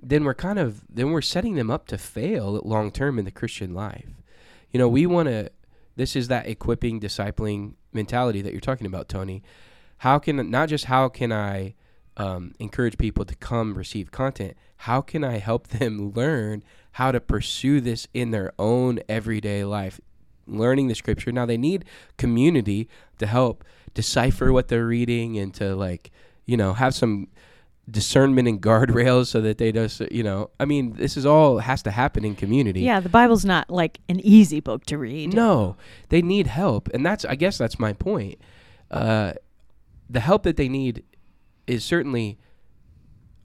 Then 0.00 0.24
we're 0.24 0.34
kind 0.34 0.58
of 0.58 0.82
then 0.88 1.10
we're 1.10 1.20
setting 1.22 1.54
them 1.54 1.70
up 1.70 1.86
to 1.88 1.98
fail 1.98 2.60
long 2.64 2.90
term 2.92 3.18
in 3.18 3.24
the 3.24 3.30
Christian 3.30 3.74
life. 3.74 4.10
You 4.70 4.78
know, 4.78 4.88
we 4.88 5.06
want 5.06 5.28
to. 5.28 5.50
This 5.96 6.16
is 6.16 6.28
that 6.28 6.46
equipping, 6.48 7.00
discipling 7.00 7.74
mentality 7.92 8.40
that 8.42 8.52
you're 8.52 8.60
talking 8.60 8.86
about, 8.86 9.08
Tony. 9.08 9.42
how 9.98 10.18
can 10.18 10.50
not 10.50 10.68
just 10.68 10.86
how 10.86 11.08
can 11.08 11.32
I 11.32 11.74
um, 12.16 12.54
encourage 12.58 12.98
people 12.98 13.24
to 13.24 13.34
come 13.34 13.74
receive 13.74 14.10
content? 14.10 14.56
How 14.76 15.00
can 15.00 15.24
I 15.24 15.38
help 15.38 15.68
them 15.78 16.12
learn 16.12 16.62
how 16.92 17.12
to 17.12 17.20
pursue 17.20 17.80
this 17.80 18.08
in 18.12 18.30
their 18.30 18.52
own 18.58 19.00
everyday 19.08 19.64
life? 19.64 20.00
Learning 20.46 20.88
the 20.88 20.94
scripture. 20.94 21.32
Now 21.32 21.46
they 21.46 21.56
need 21.56 21.84
community 22.16 22.88
to 23.18 23.26
help 23.26 23.64
decipher 23.94 24.52
what 24.52 24.68
they're 24.68 24.86
reading 24.86 25.38
and 25.38 25.54
to 25.54 25.74
like, 25.74 26.10
you 26.46 26.56
know, 26.56 26.72
have 26.72 26.94
some 26.94 27.28
discernment 27.90 28.48
and 28.48 28.60
guardrails 28.62 29.26
so 29.26 29.40
that 29.40 29.58
they 29.58 29.72
just, 29.72 30.00
you 30.12 30.22
know, 30.22 30.50
I 30.58 30.64
mean, 30.64 30.94
this 30.94 31.16
is 31.16 31.26
all 31.26 31.58
has 31.58 31.82
to 31.84 31.90
happen 31.90 32.24
in 32.24 32.34
community. 32.34 32.80
Yeah, 32.80 33.00
the 33.00 33.08
Bible's 33.08 33.44
not 33.44 33.70
like 33.70 34.00
an 34.08 34.20
easy 34.20 34.60
book 34.60 34.84
to 34.86 34.98
read. 34.98 35.32
No, 35.34 35.76
they 36.08 36.22
need 36.22 36.46
help, 36.46 36.88
and 36.92 37.04
that's 37.04 37.24
I 37.24 37.34
guess 37.34 37.58
that's 37.58 37.78
my 37.78 37.92
point. 37.92 38.38
Uh, 38.90 39.32
the 40.10 40.20
help 40.20 40.42
that 40.42 40.56
they 40.56 40.68
need 40.68 41.04
is 41.66 41.84
certainly 41.84 42.38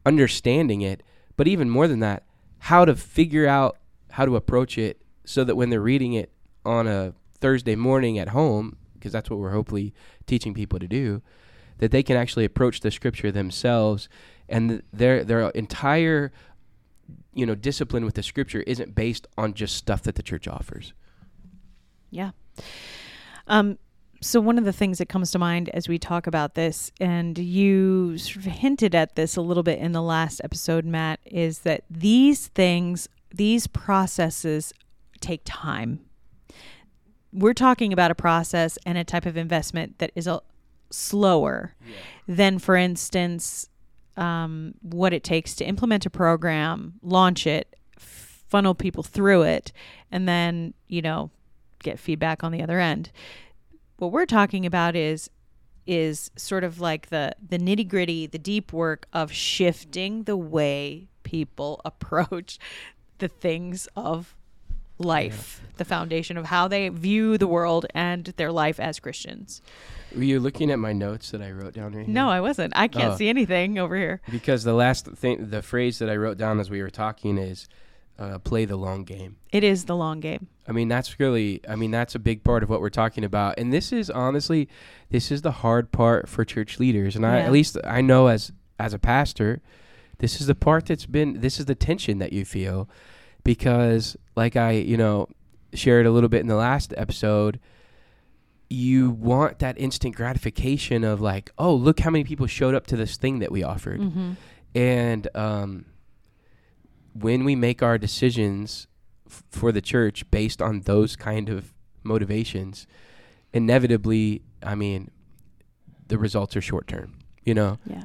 understanding 0.05 0.81
it, 0.81 1.03
but 1.35 1.47
even 1.47 1.69
more 1.69 1.87
than 1.87 1.99
that, 1.99 2.23
how 2.59 2.85
to 2.85 2.95
figure 2.95 3.47
out 3.47 3.77
how 4.11 4.25
to 4.25 4.35
approach 4.35 4.77
it 4.77 5.01
so 5.25 5.43
that 5.43 5.55
when 5.55 5.69
they're 5.69 5.81
reading 5.81 6.13
it 6.13 6.31
on 6.65 6.87
a 6.87 7.13
Thursday 7.39 7.75
morning 7.75 8.17
at 8.17 8.29
home, 8.29 8.77
because 8.93 9.11
that's 9.11 9.29
what 9.29 9.39
we're 9.39 9.51
hopefully 9.51 9.93
teaching 10.25 10.53
people 10.53 10.79
to 10.79 10.87
do, 10.87 11.21
that 11.77 11.91
they 11.91 12.01
can 12.01 12.17
actually 12.17 12.45
approach 12.45 12.79
the 12.79 12.89
scripture 12.89 13.31
themselves 13.31 14.09
and 14.49 14.81
their 14.91 15.23
their 15.23 15.49
entire 15.49 16.31
you 17.33 17.45
know 17.45 17.55
discipline 17.55 18.05
with 18.05 18.15
the 18.15 18.23
scripture 18.23 18.61
isn't 18.61 18.95
based 18.95 19.27
on 19.37 19.53
just 19.53 19.75
stuff 19.75 20.01
that 20.03 20.15
the 20.15 20.23
church 20.23 20.47
offers. 20.47 20.93
Yeah. 22.09 22.31
Um 23.47 23.77
so 24.21 24.39
one 24.39 24.57
of 24.57 24.65
the 24.65 24.73
things 24.73 24.97
that 24.97 25.09
comes 25.09 25.31
to 25.31 25.39
mind 25.39 25.69
as 25.69 25.87
we 25.87 25.99
talk 25.99 26.27
about 26.27 26.55
this 26.55 26.91
and 26.99 27.37
you 27.37 28.17
sort 28.17 28.37
of 28.37 28.43
hinted 28.43 28.95
at 28.95 29.15
this 29.15 29.35
a 29.35 29.41
little 29.41 29.63
bit 29.63 29.79
in 29.79 29.91
the 29.91 30.01
last 30.01 30.41
episode 30.43 30.85
Matt 30.85 31.19
is 31.25 31.59
that 31.59 31.83
these 31.89 32.47
things 32.47 33.07
these 33.33 33.67
processes 33.67 34.73
take 35.19 35.41
time. 35.45 35.99
We're 37.33 37.53
talking 37.53 37.93
about 37.93 38.11
a 38.11 38.15
process 38.15 38.77
and 38.85 38.97
a 38.97 39.03
type 39.03 39.25
of 39.25 39.37
investment 39.37 39.99
that 39.99 40.11
is 40.15 40.27
a 40.27 40.41
slower 40.89 41.75
yeah. 41.85 41.95
than, 42.27 42.59
for 42.59 42.75
instance, 42.75 43.69
um, 44.15 44.73
what 44.81 45.13
it 45.13 45.23
takes 45.23 45.53
to 45.55 45.65
implement 45.65 46.05
a 46.05 46.09
program, 46.09 46.93
launch 47.01 47.45
it, 47.45 47.75
funnel 47.97 48.73
people 48.73 49.03
through 49.03 49.43
it, 49.43 49.71
and 50.11 50.27
then, 50.27 50.73
you 50.87 51.01
know, 51.01 51.29
get 51.83 51.99
feedback 51.99 52.43
on 52.43 52.51
the 52.51 52.63
other 52.63 52.79
end. 52.79 53.11
What 53.97 54.11
we're 54.11 54.25
talking 54.25 54.65
about 54.65 54.95
is 54.95 55.29
is 55.85 56.29
sort 56.35 56.63
of 56.63 56.79
like 56.79 57.07
the 57.07 57.33
the 57.47 57.57
nitty 57.57 57.87
gritty, 57.87 58.27
the 58.27 58.37
deep 58.37 58.73
work 58.73 59.07
of 59.13 59.31
shifting 59.31 60.23
the 60.23 60.37
way 60.37 61.07
people 61.23 61.81
approach 61.85 62.59
the 63.17 63.27
things 63.27 63.87
of 63.95 64.35
life, 64.99 65.61
yeah. 65.61 65.73
the 65.77 65.85
foundation 65.85 66.37
of 66.37 66.45
how 66.45 66.67
they 66.67 66.89
view 66.89 67.37
the 67.37 67.47
world 67.47 67.85
and 67.93 68.25
their 68.37 68.51
life 68.51 68.79
as 68.79 68.99
Christians. 68.99 69.61
Were 70.15 70.23
you 70.23 70.39
looking 70.39 70.71
at 70.71 70.79
my 70.79 70.93
notes 70.93 71.31
that 71.31 71.41
I 71.41 71.51
wrote 71.51 71.73
down 71.73 71.93
right 71.93 72.05
here? 72.05 72.13
No, 72.13 72.29
I 72.29 72.41
wasn't. 72.41 72.73
I 72.75 72.87
can't 72.87 73.13
oh. 73.13 73.17
see 73.17 73.29
anything 73.29 73.77
over 73.77 73.95
here. 73.95 74.21
Because 74.31 74.63
the 74.63 74.73
last 74.73 75.05
thing, 75.07 75.49
the 75.49 75.61
phrase 75.61 75.99
that 75.99 76.09
I 76.09 76.15
wrote 76.15 76.37
down 76.37 76.59
as 76.59 76.69
we 76.69 76.81
were 76.81 76.89
talking 76.89 77.37
is 77.37 77.67
uh, 78.19 78.39
play 78.39 78.65
the 78.65 78.75
long 78.75 79.03
game. 79.03 79.37
It 79.51 79.63
is 79.63 79.85
the 79.85 79.95
long 79.95 80.19
game. 80.19 80.47
I 80.67 80.71
mean, 80.71 80.87
that's 80.87 81.19
really, 81.19 81.61
I 81.67 81.75
mean, 81.75 81.91
that's 81.91 82.15
a 82.15 82.19
big 82.19 82.43
part 82.43 82.63
of 82.63 82.69
what 82.69 82.81
we're 82.81 82.89
talking 82.89 83.23
about. 83.23 83.55
And 83.57 83.71
this 83.71 83.91
is 83.91 84.09
honestly, 84.09 84.67
this 85.09 85.31
is 85.31 85.41
the 85.41 85.51
hard 85.51 85.91
part 85.91 86.27
for 86.27 86.43
church 86.43 86.79
leaders. 86.79 87.15
And 87.15 87.25
I, 87.25 87.39
at 87.39 87.51
least 87.51 87.77
I 87.83 88.01
know 88.01 88.27
as, 88.27 88.51
as 88.79 88.93
a 88.93 88.99
pastor, 88.99 89.61
this 90.17 90.41
is 90.41 90.47
the 90.47 90.55
part 90.55 90.87
that's 90.87 91.05
been, 91.05 91.41
this 91.41 91.59
is 91.59 91.65
the 91.65 91.75
tension 91.75 92.17
that 92.19 92.33
you 92.33 92.43
feel 92.43 92.89
because 93.43 94.17
like 94.35 94.55
I, 94.55 94.71
you 94.71 94.97
know, 94.97 95.29
shared 95.73 96.05
a 96.05 96.11
little 96.11 96.29
bit 96.29 96.41
in 96.41 96.47
the 96.47 96.55
last 96.55 96.93
episode, 96.97 97.59
you 98.69 99.11
want 99.11 99.59
that 99.59 99.79
instant 99.79 100.15
gratification 100.15 101.03
of 101.05 101.21
like, 101.21 101.51
oh, 101.57 101.73
look 101.73 102.01
how 102.01 102.09
many 102.09 102.25
people 102.25 102.47
showed 102.47 102.75
up 102.75 102.87
to 102.87 102.97
this 102.97 103.15
thing 103.15 103.39
that 103.39 103.51
we 103.51 103.63
offered. 103.63 104.01
Mm-hmm. 104.01 104.31
And 104.75 105.27
um, 105.33 105.85
when 107.19 107.43
we 107.43 107.55
make 107.55 107.81
our 107.81 107.97
decisions 107.97 108.87
f- 109.27 109.43
for 109.49 109.71
the 109.71 109.81
church 109.81 110.29
based 110.31 110.61
on 110.61 110.81
those 110.81 111.15
kind 111.15 111.49
of 111.49 111.73
motivations, 112.03 112.87
inevitably, 113.53 114.41
I 114.63 114.75
mean, 114.75 115.11
the 116.07 116.17
results 116.17 116.55
are 116.55 116.61
short 116.61 116.87
term, 116.87 117.19
you 117.43 117.53
know? 117.53 117.79
Yeah. 117.85 118.03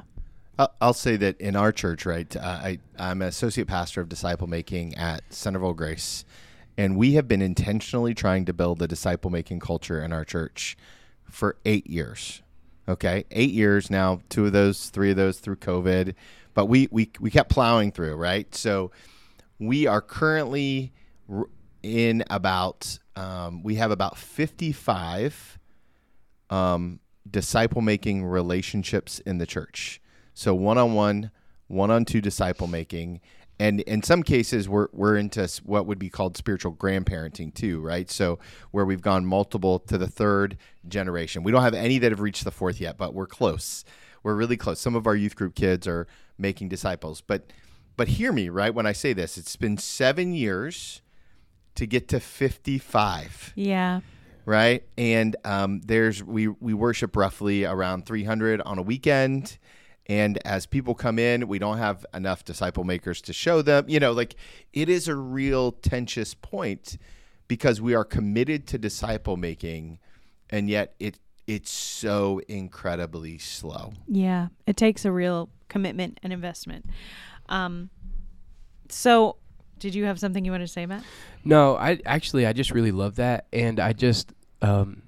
I'll 0.79 0.93
say 0.93 1.17
that 1.17 1.41
in 1.41 1.55
our 1.55 1.71
church, 1.71 2.05
right? 2.05 2.33
Uh, 2.35 2.39
I, 2.39 2.79
I'm 2.99 3.23
an 3.23 3.27
associate 3.27 3.67
pastor 3.67 4.01
of 4.01 4.09
disciple 4.09 4.45
making 4.45 4.95
at 4.95 5.21
Centerville 5.33 5.73
Grace 5.73 6.25
and 6.77 6.97
we 6.97 7.13
have 7.13 7.27
been 7.27 7.41
intentionally 7.41 8.13
trying 8.13 8.45
to 8.45 8.53
build 8.53 8.81
a 8.81 8.87
disciple 8.87 9.29
making 9.29 9.59
culture 9.59 10.01
in 10.01 10.11
our 10.11 10.25
church 10.25 10.75
for 11.23 11.57
eight 11.65 11.87
years. 11.87 12.41
Okay. 12.87 13.25
Eight 13.31 13.51
years 13.51 13.89
now, 13.89 14.21
two 14.29 14.47
of 14.47 14.53
those, 14.53 14.89
three 14.89 15.11
of 15.11 15.17
those 15.17 15.39
through 15.39 15.57
COVID. 15.57 16.15
But 16.53 16.67
we, 16.67 16.87
we, 16.91 17.11
we 17.19 17.31
kept 17.31 17.49
plowing 17.49 17.91
through, 17.91 18.15
right? 18.15 18.53
So 18.53 18.91
we 19.59 19.87
are 19.87 20.01
currently 20.01 20.93
in 21.81 22.23
about, 22.29 22.99
um, 23.15 23.63
we 23.63 23.75
have 23.75 23.91
about 23.91 24.17
55 24.17 25.59
um, 26.49 26.99
disciple 27.29 27.81
making 27.81 28.25
relationships 28.25 29.19
in 29.19 29.37
the 29.37 29.45
church. 29.45 30.01
So 30.33 30.53
one 30.53 30.77
on 30.77 30.93
one, 30.93 31.31
one 31.67 31.91
on 31.91 32.05
two 32.05 32.21
disciple 32.21 32.67
making 32.67 33.21
and 33.59 33.81
in 33.81 34.01
some 34.03 34.23
cases 34.23 34.67
we're 34.67 34.87
we're 34.91 35.15
into 35.15 35.47
what 35.63 35.85
would 35.85 35.99
be 35.99 36.09
called 36.09 36.35
spiritual 36.35 36.73
grandparenting 36.73 37.53
too 37.53 37.79
right 37.81 38.09
so 38.09 38.39
where 38.71 38.85
we've 38.85 39.01
gone 39.01 39.25
multiple 39.25 39.79
to 39.79 39.97
the 39.97 40.07
third 40.07 40.57
generation 40.87 41.43
we 41.43 41.51
don't 41.51 41.61
have 41.61 41.73
any 41.73 41.97
that 41.97 42.11
have 42.11 42.19
reached 42.19 42.43
the 42.43 42.51
fourth 42.51 42.81
yet 42.81 42.97
but 42.97 43.13
we're 43.13 43.27
close 43.27 43.85
we're 44.23 44.35
really 44.35 44.57
close 44.57 44.79
some 44.79 44.95
of 44.95 45.07
our 45.07 45.15
youth 45.15 45.35
group 45.35 45.55
kids 45.55 45.87
are 45.87 46.07
making 46.43 46.69
disciples. 46.69 47.21
But 47.21 47.51
but 47.97 48.07
hear 48.07 48.31
me 48.31 48.49
right? 48.49 48.73
When 48.73 48.85
i 48.85 48.91
say 48.91 49.13
this 49.13 49.37
it's 49.37 49.55
been 49.55 49.77
7 49.77 50.33
years 50.33 51.01
to 51.75 51.87
get 51.87 52.07
to 52.09 52.19
55 52.19 53.53
yeah. 53.55 54.01
Right? 54.45 54.83
And 54.97 55.37
um, 55.45 55.79
there's 55.85 56.21
we 56.21 56.49
we 56.49 56.73
worship 56.73 57.15
roughly 57.15 57.63
around 57.63 58.05
300 58.05 58.61
on 58.61 58.77
a 58.77 58.81
weekend. 58.81 59.57
And 60.07 60.37
as 60.45 60.65
people 60.65 60.95
come 60.95 61.17
in, 61.17 61.47
we 61.47 61.59
don't 61.59 61.77
have 61.77 62.05
enough 62.13 62.43
disciple 62.43 62.83
makers 62.83 63.21
to 63.21 63.31
show 63.31 63.61
them. 63.61 63.85
You 63.87 64.01
know, 64.01 64.11
like 64.11 64.35
it 64.73 64.89
is 64.89 65.07
a 65.07 65.15
real 65.15 65.71
tenuous 65.71 66.33
point 66.33 66.97
because 67.47 67.79
we 67.79 67.93
are 67.93 68.03
committed 68.03 68.67
to 68.67 68.77
disciple 68.77 69.37
making, 69.37 69.99
and 70.49 70.69
yet 70.69 70.93
it 70.99 71.19
it's 71.47 71.71
so 71.71 72.41
incredibly 72.47 73.37
slow. 73.37 73.93
Yeah, 74.07 74.47
it 74.65 74.75
takes 74.75 75.05
a 75.05 75.11
real 75.11 75.49
commitment 75.73 76.19
and 76.21 76.31
investment. 76.31 76.85
Um, 77.49 77.89
so, 78.89 79.37
did 79.79 79.95
you 79.95 80.05
have 80.05 80.19
something 80.19 80.45
you 80.45 80.51
wanted 80.51 80.67
to 80.67 80.71
say, 80.71 80.85
Matt? 80.85 81.03
No, 81.43 81.75
I 81.75 81.99
actually 82.05 82.45
I 82.45 82.53
just 82.53 82.71
really 82.71 82.91
love 82.91 83.15
that, 83.15 83.47
and 83.51 83.79
I 83.79 83.91
just 83.91 84.31
um, 84.61 85.01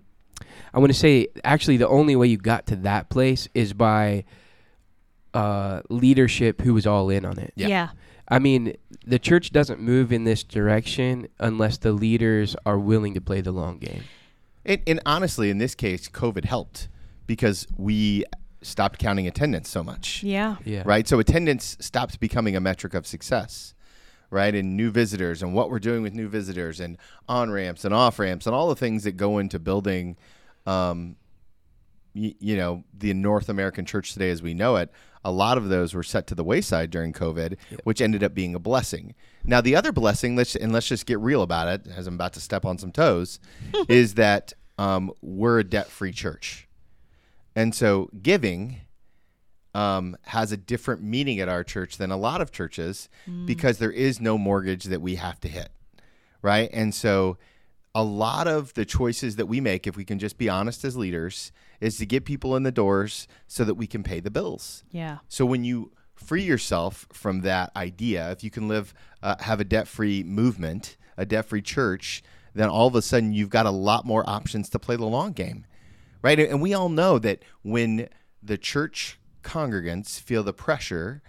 I 0.73 0.79
want 0.79 0.91
to 0.91 0.97
say 0.97 1.27
actually 1.43 1.77
the 1.77 1.87
only 1.87 2.15
way 2.15 2.27
you 2.27 2.37
got 2.37 2.65
to 2.67 2.75
that 2.77 3.09
place 3.09 3.47
is 3.53 3.73
by 3.73 4.25
uh, 5.35 5.81
leadership 5.89 6.61
who 6.61 6.73
was 6.73 6.87
all 6.87 7.09
in 7.11 7.25
on 7.25 7.37
it. 7.37 7.53
Yeah. 7.55 7.67
yeah. 7.67 7.89
I 8.27 8.39
mean, 8.39 8.75
the 9.05 9.19
church 9.19 9.51
doesn't 9.51 9.79
move 9.79 10.11
in 10.11 10.23
this 10.23 10.43
direction 10.43 11.27
unless 11.39 11.77
the 11.77 11.91
leaders 11.91 12.55
are 12.65 12.79
willing 12.79 13.13
to 13.13 13.21
play 13.21 13.41
the 13.41 13.51
long 13.51 13.77
game. 13.77 14.03
And, 14.65 14.81
and 14.87 14.99
honestly, 15.05 15.51
in 15.51 15.59
this 15.59 15.75
case, 15.75 16.09
COVID 16.09 16.45
helped 16.45 16.89
because 17.27 17.67
we 17.77 18.25
stopped 18.65 18.99
counting 18.99 19.27
attendance 19.27 19.69
so 19.69 19.83
much. 19.83 20.23
Yeah. 20.23 20.57
Yeah. 20.63 20.83
Right. 20.85 21.07
So 21.07 21.19
attendance 21.19 21.77
stops 21.79 22.17
becoming 22.17 22.55
a 22.55 22.59
metric 22.59 22.93
of 22.93 23.05
success. 23.07 23.73
Right. 24.29 24.53
And 24.53 24.75
new 24.75 24.91
visitors 24.91 25.43
and 25.43 25.53
what 25.53 25.69
we're 25.69 25.79
doing 25.79 26.01
with 26.01 26.13
new 26.13 26.27
visitors 26.27 26.79
and 26.79 26.97
on 27.29 27.51
ramps 27.51 27.85
and 27.85 27.93
off 27.93 28.19
ramps 28.19 28.45
and 28.45 28.55
all 28.55 28.69
the 28.69 28.75
things 28.75 29.03
that 29.03 29.13
go 29.13 29.37
into 29.37 29.59
building, 29.59 30.17
um, 30.65 31.15
y- 32.15 32.35
you 32.39 32.57
know, 32.57 32.83
the 32.97 33.13
North 33.13 33.49
American 33.49 33.85
church 33.85 34.13
today 34.13 34.31
as 34.31 34.41
we 34.41 34.53
know 34.53 34.75
it 34.77 34.91
a 35.25 35.31
lot 35.31 35.57
of 35.57 35.69
those 35.69 35.93
were 35.95 36.03
set 36.03 36.27
to 36.27 36.35
the 36.35 36.43
wayside 36.43 36.91
during 36.91 37.11
COVID, 37.11 37.57
yep. 37.71 37.81
which 37.83 37.99
ended 37.99 38.23
up 38.23 38.35
being 38.35 38.53
a 38.53 38.59
blessing. 38.59 39.15
Now, 39.43 39.59
the 39.59 39.75
other 39.75 39.91
blessing, 39.91 40.35
let's 40.35 40.55
and 40.55 40.71
let's 40.71 40.87
just 40.87 41.07
get 41.07 41.19
real 41.19 41.41
about 41.41 41.67
it, 41.67 41.87
as 41.93 42.05
I'm 42.05 42.13
about 42.13 42.33
to 42.33 42.39
step 42.39 42.63
on 42.63 42.77
some 42.77 42.91
toes, 42.91 43.39
is 43.89 44.13
that 44.13 44.53
um, 44.77 45.11
we're 45.21 45.59
a 45.59 45.63
debt-free 45.63 46.11
church, 46.11 46.67
and 47.55 47.73
so 47.73 48.09
giving 48.21 48.81
um, 49.73 50.15
has 50.23 50.51
a 50.51 50.57
different 50.57 51.03
meaning 51.03 51.39
at 51.39 51.49
our 51.49 51.63
church 51.63 51.97
than 51.97 52.11
a 52.11 52.17
lot 52.17 52.41
of 52.41 52.51
churches 52.51 53.09
mm. 53.27 53.45
because 53.45 53.77
there 53.77 53.91
is 53.91 54.21
no 54.21 54.37
mortgage 54.37 54.85
that 54.85 55.01
we 55.01 55.15
have 55.15 55.39
to 55.41 55.47
hit, 55.49 55.69
right? 56.41 56.69
And 56.71 56.95
so 56.95 57.37
a 57.93 58.03
lot 58.03 58.47
of 58.47 58.73
the 58.73 58.85
choices 58.85 59.35
that 59.35 59.47
we 59.47 59.59
make, 59.59 59.85
if 59.85 59.97
we 59.97 60.05
can 60.05 60.17
just 60.19 60.37
be 60.37 60.47
honest 60.47 60.85
as 60.85 60.95
leaders, 60.95 61.51
is 61.81 61.97
to 61.97 62.05
get 62.05 62.25
people 62.25 62.55
in 62.55 62.63
the 62.63 62.71
doors 62.71 63.27
so 63.47 63.63
that 63.65 63.75
we 63.75 63.85
can 63.85 64.01
pay 64.01 64.19
the 64.19 64.31
bills. 64.31 64.83
Yeah. 64.91 65.19
So 65.27 65.45
when 65.45 65.63
you 65.63 65.91
free 66.13 66.43
yourself 66.43 67.05
from 67.11 67.41
that 67.41 67.71
idea, 67.75 68.31
if 68.31 68.43
you 68.43 68.49
can 68.49 68.67
live, 68.67 68.93
uh, 69.21 69.35
have 69.39 69.59
a 69.59 69.65
debt 69.65 69.87
free 69.87 70.23
movement, 70.23 70.95
a 71.17 71.25
debt 71.25 71.45
free 71.45 71.61
church, 71.61 72.23
then 72.53 72.69
all 72.69 72.87
of 72.87 72.95
a 72.95 73.01
sudden 73.01 73.33
you've 73.33 73.49
got 73.49 73.65
a 73.65 73.71
lot 73.71 74.05
more 74.05 74.27
options 74.29 74.69
to 74.69 74.79
play 74.79 74.95
the 74.95 75.05
long 75.05 75.33
game, 75.33 75.65
right? 76.25 76.39
And 76.39 76.59
we 76.59 76.73
all 76.73 76.89
know 76.89 77.19
that 77.19 77.43
when 77.61 78.09
the 78.41 78.57
church 78.57 79.19
congregants 79.43 80.19
feel 80.19 80.41
the 80.41 80.53
pressure 80.53 81.21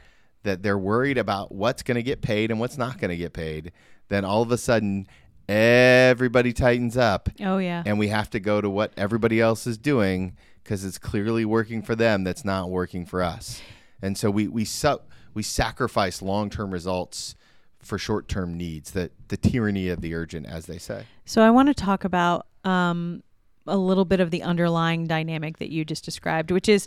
that 0.43 0.63
they're 0.63 0.79
worried 0.79 1.19
about 1.19 1.53
what's 1.53 1.83
going 1.83 1.97
to 1.97 2.03
get 2.03 2.23
paid 2.23 2.51
and 2.51 2.59
what's 2.59 2.79
not 2.79 2.99
going 2.99 3.11
to 3.11 3.17
get 3.17 3.35
paid, 3.35 3.73
then 4.09 4.25
all 4.25 4.41
of 4.41 4.51
a 4.51 4.57
sudden 4.57 5.07
everybody 5.49 6.55
tightens 6.55 6.97
up 6.97 7.29
Oh 7.41 7.59
yeah. 7.59 7.83
and 7.85 7.99
we 7.99 8.09
have 8.09 8.31
to 8.31 8.41
go 8.41 8.63
to 8.63 8.71
what 8.71 8.93
everybody 8.97 9.39
else 9.39 9.67
is 9.67 9.77
doing 9.77 10.35
because 10.65 10.83
it's 10.83 10.97
clearly 10.99 11.45
working 11.45 11.83
for 11.83 11.95
them 11.95 12.25
that's 12.25 12.45
not 12.45 12.71
working 12.71 13.05
for 13.05 13.23
us. 13.23 13.61
And 14.01 14.17
so 14.17 14.31
we 14.31 14.49
we 14.49 14.65
su- 14.65 15.01
we 15.35 15.43
sacrifice 15.43 16.23
long-term 16.23 16.71
results 16.71 17.35
for 17.81 17.99
short-term 17.99 18.57
needs, 18.57 18.93
the 18.93 19.11
the 19.29 19.37
tyranny 19.37 19.89
of 19.91 20.01
the 20.01 20.15
urgent 20.15 20.47
as 20.47 20.65
they 20.67 20.79
say. 20.79 21.05
So 21.27 21.43
I 21.43 21.51
want 21.51 21.69
to 21.69 21.75
talk 21.75 22.05
about 22.05 22.47
um, 22.65 23.23
a 23.67 23.77
little 23.77 24.05
bit 24.05 24.21
of 24.21 24.31
the 24.31 24.43
underlying 24.43 25.07
dynamic 25.07 25.59
that 25.59 25.71
you 25.71 25.85
just 25.85 26.05
described, 26.05 26.51
which 26.51 26.69
is 26.69 26.87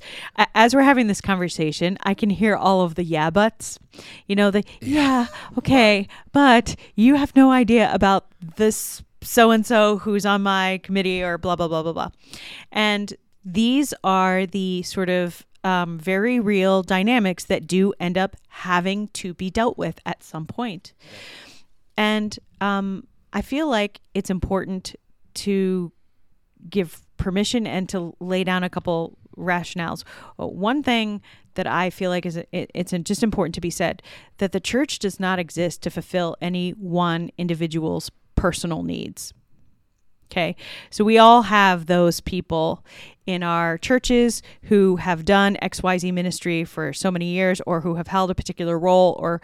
as 0.55 0.75
we're 0.75 0.81
having 0.81 1.07
this 1.07 1.21
conversation, 1.21 1.97
I 2.03 2.13
can 2.13 2.29
hear 2.29 2.55
all 2.55 2.81
of 2.81 2.95
the 2.95 3.03
yeah 3.03 3.29
buts. 3.29 3.79
You 4.27 4.35
know, 4.35 4.51
the 4.51 4.63
yeah, 4.81 5.27
okay, 5.57 6.07
but 6.31 6.75
you 6.95 7.15
have 7.15 7.35
no 7.35 7.51
idea 7.51 7.93
about 7.93 8.27
this 8.55 9.03
so 9.21 9.51
and 9.51 9.65
so 9.65 9.97
who's 9.97 10.25
on 10.25 10.43
my 10.43 10.79
committee 10.83 11.21
or 11.21 11.37
blah 11.37 11.55
blah 11.55 11.67
blah 11.67 11.83
blah 11.83 11.93
blah. 11.93 12.09
And 12.71 13.13
these 13.43 13.93
are 14.03 14.45
the 14.45 14.83
sort 14.83 15.09
of 15.09 15.45
um, 15.63 15.97
very 15.97 16.39
real 16.39 16.83
dynamics 16.83 17.45
that 17.45 17.67
do 17.67 17.93
end 17.99 18.17
up 18.17 18.35
having 18.47 19.07
to 19.09 19.33
be 19.33 19.49
dealt 19.49 19.77
with 19.77 19.99
at 20.05 20.23
some 20.23 20.45
point. 20.45 20.93
And 21.97 22.37
um, 22.61 23.07
I 23.33 23.41
feel 23.41 23.69
like 23.69 23.99
it's 24.13 24.29
important 24.29 24.95
to 25.35 25.91
give 26.69 27.01
permission 27.17 27.67
and 27.67 27.87
to 27.89 28.15
lay 28.19 28.43
down 28.43 28.63
a 28.63 28.69
couple 28.69 29.17
rationales. 29.37 30.03
Uh, 30.39 30.47
One 30.47 30.83
thing 30.83 31.21
that 31.55 31.67
I 31.67 31.89
feel 31.89 32.09
like 32.09 32.25
is 32.25 32.41
it's 32.51 32.93
just 33.03 33.23
important 33.23 33.55
to 33.55 33.61
be 33.61 33.69
said 33.69 34.01
that 34.37 34.51
the 34.51 34.59
church 34.59 34.99
does 34.99 35.19
not 35.19 35.39
exist 35.39 35.81
to 35.83 35.89
fulfill 35.89 36.35
any 36.41 36.71
one 36.71 37.31
individual's 37.37 38.11
personal 38.35 38.83
needs. 38.83 39.33
Okay. 40.31 40.55
So 40.91 41.03
we 41.03 41.17
all 41.17 41.41
have 41.43 41.87
those 41.87 42.21
people 42.21 42.85
in 43.25 43.41
our 43.41 43.79
churches 43.79 44.43
who 44.63 44.97
have 44.97 45.25
done 45.25 45.57
XYZ 45.61 46.13
ministry 46.13 46.63
for 46.63 46.93
so 46.93 47.09
many 47.09 47.25
years 47.25 47.61
or 47.65 47.81
who 47.81 47.95
have 47.95 48.07
held 48.07 48.29
a 48.29 48.35
particular 48.35 48.77
role 48.77 49.17
or 49.19 49.41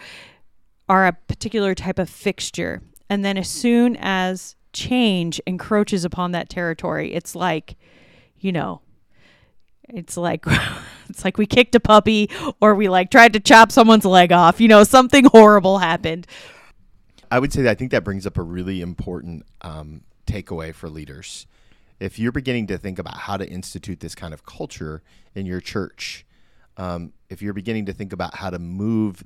are 0.88 1.08
a 1.08 1.14
particular 1.14 1.74
type 1.74 1.98
of 1.98 2.08
fixture. 2.08 2.84
And 3.10 3.26
then 3.26 3.38
as 3.38 3.50
soon 3.50 3.98
as 4.00 4.56
change 4.76 5.42
encroaches 5.48 6.06
upon 6.06 6.34
that 6.34 6.50
territory, 6.50 7.14
it's 7.14 7.36
like, 7.36 7.78
you 8.38 8.52
know, 8.52 8.82
it's 9.90 10.18
like 10.18 10.46
it's 11.10 11.26
like 11.26 11.38
we 11.38 11.48
kicked 11.48 11.74
a 11.74 11.80
puppy 11.80 12.30
or 12.62 12.76
we 12.76 12.90
like 12.90 13.10
tried 13.10 13.34
to 13.34 13.40
chop 13.40 13.72
someone's 13.72 14.06
leg 14.06 14.32
off. 14.32 14.62
You 14.62 14.68
know, 14.68 14.84
something 14.84 15.26
horrible 15.26 15.80
happened. 15.80 16.28
I 17.32 17.40
would 17.40 17.52
say 17.52 17.64
that 17.64 17.72
I 17.72 17.76
think 17.76 17.92
that 17.92 18.04
brings 18.04 18.28
up 18.28 18.38
a 18.38 18.44
really 18.44 18.82
important 18.82 19.46
um, 19.62 20.02
takeaway 20.28 20.74
for 20.74 20.90
leaders. 20.90 21.48
If 22.00 22.20
you're 22.20 22.32
beginning 22.32 22.68
to 22.68 22.78
think 22.78 23.00
about 23.00 23.18
how 23.18 23.38
to 23.38 23.50
institute 23.50 24.02
this 24.02 24.14
kind 24.14 24.34
of 24.34 24.46
culture 24.46 25.02
in 25.34 25.46
your 25.46 25.62
church, 25.62 26.26
um, 26.78 27.14
if 27.30 27.42
you're 27.42 27.54
beginning 27.54 27.86
to 27.86 27.94
think 27.94 28.14
about 28.14 28.36
how 28.36 28.50
to 28.50 28.60
move 28.60 29.24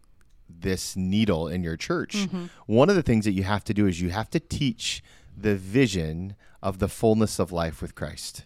this 0.48 0.96
needle 0.96 1.48
in 1.48 1.64
your 1.64 1.76
church, 1.76 2.28
one 2.68 2.90
of 2.90 2.96
the 2.96 3.04
things 3.04 3.26
that 3.26 3.32
you 3.32 3.44
have 3.44 3.64
to 3.66 3.74
do 3.74 3.88
is 3.88 4.00
you 4.00 4.10
have 4.10 4.30
to 4.30 4.40
teach 4.40 5.04
the 5.42 5.56
vision 5.56 6.36
of 6.62 6.80
the 6.80 6.88
fullness 6.88 7.40
of 7.40 7.52
life 7.52 7.82
with 7.82 7.96
Christ, 7.96 8.46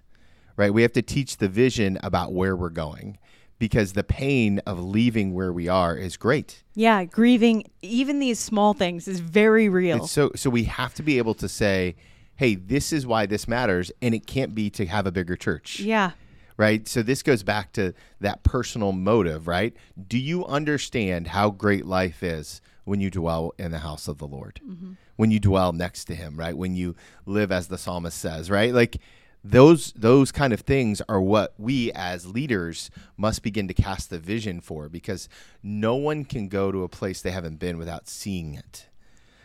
right? 0.55 0.73
We 0.73 0.81
have 0.83 0.93
to 0.93 1.01
teach 1.01 1.37
the 1.37 1.47
vision 1.47 1.97
about 2.03 2.33
where 2.33 2.55
we're 2.55 2.69
going 2.69 3.17
because 3.59 3.93
the 3.93 4.03
pain 4.03 4.59
of 4.65 4.83
leaving 4.83 5.33
where 5.33 5.53
we 5.53 5.67
are 5.67 5.95
is 5.95 6.17
great. 6.17 6.63
Yeah, 6.75 7.05
grieving 7.05 7.65
even 7.81 8.19
these 8.19 8.39
small 8.39 8.73
things 8.73 9.07
is 9.07 9.19
very 9.19 9.69
real. 9.69 10.03
It's 10.03 10.11
so 10.11 10.31
so 10.35 10.49
we 10.49 10.65
have 10.65 10.93
to 10.95 11.03
be 11.03 11.17
able 11.17 11.33
to 11.35 11.47
say, 11.47 11.95
"Hey, 12.35 12.55
this 12.55 12.91
is 12.91 13.07
why 13.07 13.25
this 13.25 13.47
matters," 13.47 13.91
and 14.01 14.13
it 14.13 14.27
can't 14.27 14.53
be 14.53 14.69
to 14.71 14.85
have 14.85 15.07
a 15.07 15.11
bigger 15.11 15.35
church, 15.35 15.79
yeah. 15.79 16.11
right? 16.57 16.87
So 16.87 17.01
this 17.03 17.23
goes 17.23 17.43
back 17.43 17.71
to 17.73 17.93
that 18.19 18.43
personal 18.43 18.91
motive, 18.91 19.47
right? 19.47 19.73
Do 20.07 20.17
you 20.17 20.45
understand 20.45 21.27
how 21.27 21.49
great 21.49 21.85
life 21.85 22.21
is 22.21 22.61
when 22.85 22.99
you 22.99 23.09
dwell 23.09 23.53
in 23.57 23.71
the 23.71 23.79
house 23.79 24.07
of 24.07 24.17
the 24.17 24.27
Lord, 24.27 24.59
when 25.15 25.31
you 25.31 25.39
dwell 25.39 25.71
next 25.71 26.05
to 26.05 26.15
Him, 26.15 26.37
right? 26.37 26.55
When 26.57 26.75
you 26.75 26.95
live 27.25 27.51
as 27.51 27.67
the 27.67 27.77
psalmist 27.77 28.17
says, 28.17 28.49
right? 28.49 28.73
Like 28.73 28.97
those 29.43 29.91
those 29.93 30.31
kind 30.31 30.53
of 30.53 30.61
things 30.61 31.01
are 31.09 31.21
what 31.21 31.53
we 31.57 31.91
as 31.93 32.25
leaders 32.25 32.89
must 33.17 33.43
begin 33.43 33.67
to 33.67 33.73
cast 33.73 34.09
the 34.09 34.17
vision 34.17 34.61
for 34.61 34.87
because 34.87 35.27
no 35.61 35.95
one 35.95 36.23
can 36.23 36.47
go 36.47 36.71
to 36.71 36.83
a 36.83 36.89
place 36.89 37.21
they 37.21 37.31
haven't 37.31 37.59
been 37.59 37.77
without 37.77 38.07
seeing 38.07 38.53
it. 38.53 38.87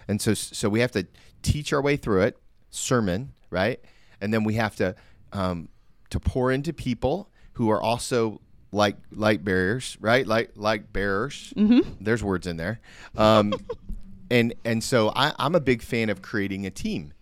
And 0.06 0.22
so 0.22 0.34
so 0.34 0.68
we 0.68 0.80
have 0.80 0.92
to 0.92 1.06
teach 1.42 1.72
our 1.72 1.82
way 1.82 1.96
through 1.96 2.22
it, 2.22 2.38
sermon, 2.70 3.32
right? 3.50 3.80
And 4.20 4.32
then 4.32 4.44
we 4.44 4.54
have 4.54 4.76
to 4.76 4.94
um, 5.32 5.68
to 6.10 6.20
pour 6.20 6.50
into 6.52 6.72
people 6.72 7.30
who 7.54 7.68
are 7.70 7.80
also 7.82 8.40
like 8.72 8.96
light 9.10 9.44
bearers, 9.44 9.96
right? 10.00 10.26
Like 10.26 10.52
like 10.56 10.92
bearers. 10.92 11.52
Mm-hmm. 11.56 11.90
There's 12.00 12.22
words 12.22 12.46
in 12.46 12.56
there. 12.56 12.80
Um, 13.16 13.54
and 14.30 14.54
and 14.64 14.82
so 14.82 15.12
I, 15.14 15.32
I'm 15.38 15.54
a 15.54 15.60
big 15.60 15.82
fan 15.82 16.10
of 16.10 16.22
creating 16.22 16.66
a 16.66 16.70
team, 16.70 17.12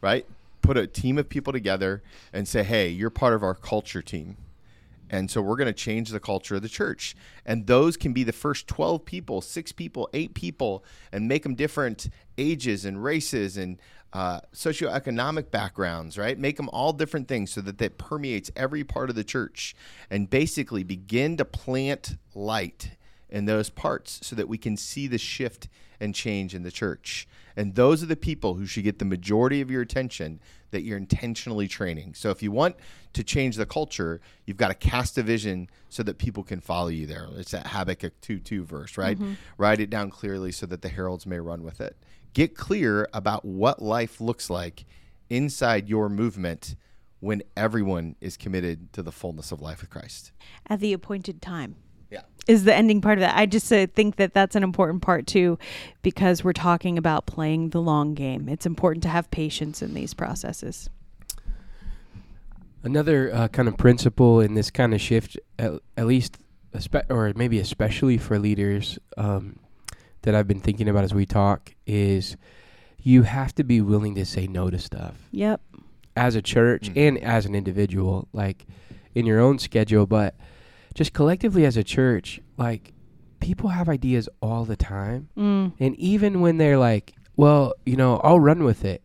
right? 0.00 0.26
Put 0.60 0.76
a 0.76 0.86
team 0.86 1.18
of 1.18 1.28
people 1.28 1.52
together 1.52 2.02
and 2.32 2.46
say, 2.46 2.62
hey, 2.62 2.88
you're 2.88 3.10
part 3.10 3.34
of 3.34 3.42
our 3.42 3.54
culture 3.54 4.02
team. 4.02 4.36
And 5.10 5.30
so 5.30 5.42
we're 5.42 5.56
going 5.56 5.66
to 5.66 5.74
change 5.74 6.08
the 6.08 6.20
culture 6.20 6.54
of 6.54 6.62
the 6.62 6.70
church. 6.70 7.14
And 7.44 7.66
those 7.66 7.98
can 7.98 8.14
be 8.14 8.24
the 8.24 8.32
first 8.32 8.66
12 8.66 9.04
people, 9.04 9.42
six 9.42 9.70
people, 9.70 10.08
eight 10.14 10.32
people, 10.32 10.84
and 11.12 11.28
make 11.28 11.42
them 11.42 11.54
different 11.54 12.08
ages 12.38 12.86
and 12.86 13.04
races 13.04 13.58
and 13.58 13.78
uh, 14.12 14.40
socioeconomic 14.54 15.50
backgrounds, 15.50 16.18
right? 16.18 16.38
Make 16.38 16.56
them 16.56 16.68
all 16.70 16.92
different 16.92 17.28
things 17.28 17.52
so 17.52 17.60
that 17.62 17.78
that 17.78 17.98
permeates 17.98 18.50
every 18.54 18.84
part 18.84 19.10
of 19.10 19.16
the 19.16 19.24
church 19.24 19.74
and 20.10 20.28
basically 20.28 20.84
begin 20.84 21.36
to 21.38 21.44
plant 21.44 22.16
light 22.34 22.92
in 23.30 23.46
those 23.46 23.70
parts 23.70 24.20
so 24.22 24.36
that 24.36 24.48
we 24.48 24.58
can 24.58 24.76
see 24.76 25.06
the 25.06 25.18
shift 25.18 25.68
and 25.98 26.14
change 26.14 26.54
in 26.54 26.62
the 26.62 26.70
church. 26.70 27.26
And 27.56 27.74
those 27.74 28.02
are 28.02 28.06
the 28.06 28.16
people 28.16 28.54
who 28.54 28.66
should 28.66 28.84
get 28.84 28.98
the 28.98 29.04
majority 29.04 29.60
of 29.60 29.70
your 29.70 29.82
attention 29.82 30.40
that 30.70 30.82
you're 30.82 30.98
intentionally 30.98 31.68
training. 31.68 32.14
So 32.14 32.30
if 32.30 32.42
you 32.42 32.50
want 32.50 32.76
to 33.12 33.22
change 33.22 33.56
the 33.56 33.66
culture, 33.66 34.20
you've 34.46 34.56
got 34.56 34.68
to 34.68 34.74
cast 34.74 35.16
a 35.18 35.22
vision 35.22 35.68
so 35.88 36.02
that 36.02 36.18
people 36.18 36.42
can 36.42 36.60
follow 36.60 36.88
you 36.88 37.06
there. 37.06 37.28
It's 37.36 37.52
that 37.52 37.68
Habakkuk 37.68 38.20
2 38.20 38.40
2 38.40 38.64
verse, 38.64 38.98
right? 38.98 39.18
Write 39.58 39.80
it 39.80 39.90
down 39.90 40.10
clearly 40.10 40.50
so 40.50 40.66
that 40.66 40.82
the 40.82 40.88
heralds 40.88 41.26
may 41.26 41.38
run 41.38 41.62
with 41.62 41.80
it. 41.80 41.96
Get 42.32 42.56
clear 42.56 43.08
about 43.12 43.44
what 43.44 43.82
life 43.82 44.20
looks 44.20 44.48
like 44.48 44.84
inside 45.28 45.88
your 45.88 46.08
movement 46.08 46.76
when 47.20 47.42
everyone 47.56 48.16
is 48.20 48.36
committed 48.36 48.92
to 48.94 49.02
the 49.02 49.12
fullness 49.12 49.52
of 49.52 49.60
life 49.60 49.80
with 49.80 49.90
Christ. 49.90 50.32
At 50.66 50.80
the 50.80 50.92
appointed 50.92 51.40
time. 51.40 51.76
Yeah. 52.10 52.22
is 52.46 52.64
the 52.64 52.74
ending 52.74 53.00
part 53.00 53.16
of 53.16 53.20
that. 53.20 53.38
I 53.38 53.46
just 53.46 53.72
uh, 53.72 53.86
think 53.94 54.16
that 54.16 54.34
that's 54.34 54.54
an 54.54 54.62
important 54.62 55.00
part 55.00 55.26
too, 55.26 55.58
because 56.02 56.44
we're 56.44 56.52
talking 56.52 56.98
about 56.98 57.24
playing 57.24 57.70
the 57.70 57.80
long 57.80 58.12
game. 58.12 58.50
It's 58.50 58.66
important 58.66 59.02
to 59.04 59.08
have 59.08 59.30
patience 59.30 59.80
in 59.80 59.94
these 59.94 60.12
processes. 60.12 60.90
Another 62.82 63.32
uh, 63.34 63.48
kind 63.48 63.66
of 63.68 63.78
principle 63.78 64.40
in 64.40 64.52
this 64.54 64.70
kind 64.70 64.92
of 64.92 65.00
shift, 65.00 65.38
at, 65.58 65.72
at 65.96 66.06
least, 66.06 66.36
espe- 66.74 67.08
or 67.08 67.32
maybe 67.34 67.60
especially 67.60 68.18
for 68.18 68.38
leaders, 68.38 68.98
um, 69.16 69.58
that 70.22 70.34
I've 70.34 70.48
been 70.48 70.60
thinking 70.60 70.88
about 70.88 71.04
as 71.04 71.14
we 71.14 71.26
talk 71.26 71.74
is 71.86 72.36
you 72.98 73.22
have 73.22 73.54
to 73.56 73.64
be 73.64 73.80
willing 73.80 74.14
to 74.14 74.24
say 74.24 74.46
no 74.46 74.70
to 74.70 74.78
stuff 74.78 75.14
Yep. 75.32 75.60
as 76.16 76.34
a 76.34 76.42
church 76.42 76.90
Mhm. 76.90 77.08
and 77.08 77.18
as 77.18 77.46
an 77.46 77.54
individual, 77.54 78.28
like 78.32 78.66
in 79.14 79.26
your 79.26 79.40
own 79.40 79.58
schedule, 79.58 80.06
but 80.06 80.34
just 80.94 81.12
collectively 81.12 81.64
as 81.64 81.76
a 81.76 81.84
church, 81.84 82.40
like 82.56 82.92
people 83.40 83.70
have 83.70 83.88
ideas 83.88 84.28
all 84.40 84.64
the 84.64 84.76
time. 84.76 85.28
Mm. 85.36 85.72
And 85.80 85.96
even 85.96 86.40
when 86.40 86.58
they're 86.58 86.78
like, 86.78 87.12
well, 87.36 87.74
you 87.84 87.96
know, 87.96 88.18
I'll 88.18 88.38
run 88.38 88.62
with 88.62 88.84
it, 88.84 89.02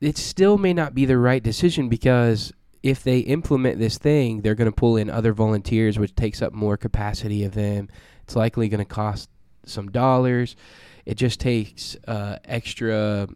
it 0.00 0.16
still 0.16 0.56
may 0.58 0.72
not 0.72 0.94
be 0.94 1.04
the 1.04 1.18
right 1.18 1.42
decision 1.42 1.88
because 1.88 2.52
if 2.84 3.02
they 3.02 3.18
implement 3.20 3.80
this 3.80 3.98
thing, 3.98 4.42
they're 4.42 4.54
going 4.54 4.70
to 4.70 4.74
pull 4.74 4.96
in 4.96 5.10
other 5.10 5.32
volunteers, 5.32 5.98
which 5.98 6.14
takes 6.14 6.40
up 6.40 6.52
more 6.52 6.76
capacity 6.76 7.42
of 7.42 7.54
them. 7.54 7.88
It's 8.22 8.36
likely 8.36 8.68
going 8.68 8.78
to 8.78 8.84
cost 8.84 9.28
some 9.68 9.90
dollars. 9.90 10.56
It 11.06 11.16
just 11.16 11.40
takes 11.40 11.96
uh, 12.06 12.38
extra 12.44 13.28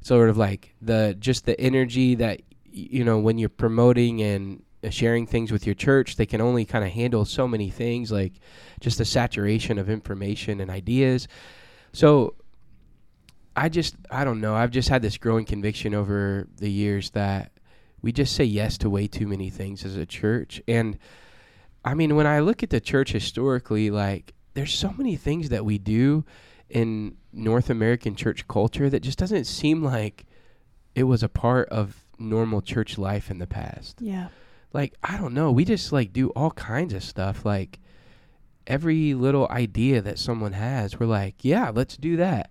sort 0.00 0.30
of 0.30 0.36
like 0.36 0.74
the 0.80 1.16
just 1.18 1.44
the 1.46 1.60
energy 1.60 2.14
that 2.14 2.40
you 2.64 3.04
know 3.04 3.18
when 3.18 3.38
you're 3.38 3.48
promoting 3.48 4.22
and 4.22 4.62
uh, 4.84 4.90
sharing 4.90 5.26
things 5.26 5.50
with 5.50 5.66
your 5.66 5.74
church 5.74 6.16
they 6.16 6.26
can 6.26 6.40
only 6.40 6.64
kind 6.64 6.84
of 6.84 6.90
handle 6.90 7.24
so 7.24 7.48
many 7.48 7.68
things 7.68 8.12
like 8.12 8.34
just 8.80 8.98
the 8.98 9.04
saturation 9.04 9.78
of 9.78 9.90
information 9.90 10.60
and 10.60 10.70
ideas. 10.70 11.28
So 11.92 12.34
i 13.56 13.68
just 13.68 13.96
i 14.10 14.24
don't 14.24 14.40
know. 14.40 14.54
I've 14.54 14.70
just 14.70 14.88
had 14.88 15.02
this 15.02 15.18
growing 15.18 15.44
conviction 15.44 15.94
over 15.94 16.46
the 16.56 16.70
years 16.70 17.10
that 17.10 17.52
we 18.00 18.12
just 18.12 18.36
say 18.36 18.44
yes 18.44 18.78
to 18.78 18.88
way 18.88 19.08
too 19.08 19.26
many 19.26 19.50
things 19.50 19.84
as 19.84 19.96
a 19.96 20.06
church. 20.06 20.62
And 20.68 20.98
i 21.84 21.94
mean 21.94 22.16
when 22.16 22.26
i 22.26 22.40
look 22.40 22.62
at 22.62 22.70
the 22.70 22.80
church 22.80 23.12
historically 23.12 23.90
like 23.90 24.34
there's 24.58 24.74
so 24.74 24.92
many 24.98 25.14
things 25.14 25.50
that 25.50 25.64
we 25.64 25.78
do 25.78 26.24
in 26.68 27.16
North 27.32 27.70
American 27.70 28.16
church 28.16 28.48
culture 28.48 28.90
that 28.90 29.04
just 29.04 29.16
doesn't 29.16 29.44
seem 29.44 29.84
like 29.84 30.26
it 30.96 31.04
was 31.04 31.22
a 31.22 31.28
part 31.28 31.68
of 31.68 32.04
normal 32.18 32.60
church 32.60 32.98
life 32.98 33.30
in 33.30 33.38
the 33.38 33.46
past. 33.46 34.02
Yeah. 34.02 34.28
Like, 34.72 34.94
I 35.00 35.16
don't 35.16 35.32
know, 35.32 35.52
we 35.52 35.64
just 35.64 35.92
like 35.92 36.12
do 36.12 36.30
all 36.30 36.50
kinds 36.50 36.92
of 36.92 37.04
stuff 37.04 37.44
like 37.44 37.78
every 38.66 39.14
little 39.14 39.46
idea 39.48 40.02
that 40.02 40.18
someone 40.18 40.54
has, 40.54 40.98
we're 40.98 41.06
like, 41.06 41.36
yeah, 41.44 41.70
let's 41.72 41.96
do 41.96 42.16
that. 42.16 42.50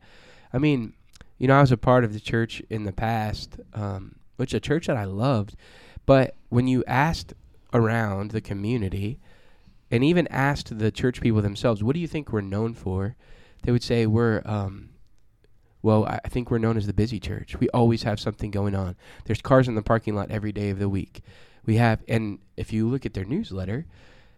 I 0.54 0.60
mean, 0.60 0.94
you 1.38 1.50
know, 1.50 1.58
I 1.58 1.62
was 1.62 1.74
a 1.74 1.78
part 1.78 2.06
of 2.06 2.14
the 2.14 2.22
church 2.22 2.62
in 2.70 2.86
the 2.86 2.94
past, 2.94 3.60
um, 3.74 4.16
which 4.38 4.54
a 4.54 4.62
church 4.62 4.88
that 4.88 4.96
I 4.96 5.04
loved, 5.04 5.58
but 6.06 6.36
when 6.48 6.68
you 6.68 6.86
asked 6.88 7.34
around 7.74 8.32
the 8.32 8.40
community 8.40 9.20
and 9.90 10.04
even 10.04 10.28
asked 10.28 10.78
the 10.78 10.92
church 10.92 11.22
people 11.22 11.42
themselves, 11.42 11.84
what 11.84 11.94
do 11.94 12.00
you 12.00 12.08
think 12.08 12.32
we're 12.32 12.42
known 12.42 12.74
for? 12.74 13.16
They 13.64 13.72
would 13.72 13.84
say 13.84 14.06
we're 14.06 14.42
um, 14.46 14.90
well, 15.82 16.06
I 16.06 16.28
think 16.28 16.50
we're 16.50 16.58
known 16.58 16.76
as 16.76 16.88
the 16.88 16.94
busy 16.94 17.20
church. 17.20 17.60
We 17.60 17.70
always 17.70 18.04
have 18.04 18.20
something 18.20 18.52
going 18.52 18.76
on. 18.76 18.96
There's 19.26 19.42
cars 19.42 19.68
in 19.68 19.76
the 19.76 19.82
parking 19.82 20.16
lot 20.16 20.32
every 20.32 20.52
day 20.52 20.70
of 20.70 20.80
the 20.80 20.90
week. 20.90 21.22
We 21.66 21.78
have, 21.78 22.04
and 22.08 22.40
if 22.56 22.74
you 22.74 22.90
look 22.90 23.06
at 23.06 23.14
their 23.14 23.26
newsletter, 23.26 23.86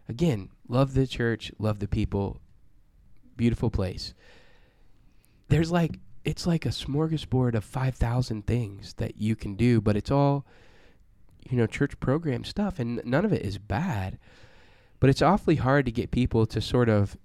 again, 0.07 0.49
love 0.67 0.93
the 0.93 1.07
church, 1.07 1.51
love 1.57 1.79
the 1.79 1.87
people, 1.87 2.41
beautiful 3.37 3.69
place. 3.69 4.13
There's 5.47 5.71
like, 5.71 5.99
it's 6.25 6.45
like 6.45 6.65
a 6.65 6.69
smorgasbord 6.69 7.55
of 7.55 7.63
5,000 7.63 8.45
things 8.45 8.93
that 8.95 9.17
you 9.17 9.35
can 9.35 9.55
do, 9.55 9.79
but 9.79 9.95
it's 9.95 10.11
all, 10.11 10.45
you 11.49 11.57
know, 11.57 11.65
church 11.65 11.99
program 11.99 12.43
stuff, 12.43 12.79
and 12.79 13.01
none 13.05 13.25
of 13.25 13.31
it 13.31 13.43
is 13.43 13.57
bad. 13.57 14.19
But 14.99 15.09
it's 15.09 15.21
awfully 15.21 15.55
hard 15.55 15.85
to 15.85 15.91
get 15.91 16.11
people 16.11 16.45
to 16.47 16.61
sort 16.61 16.89
of 16.89 17.17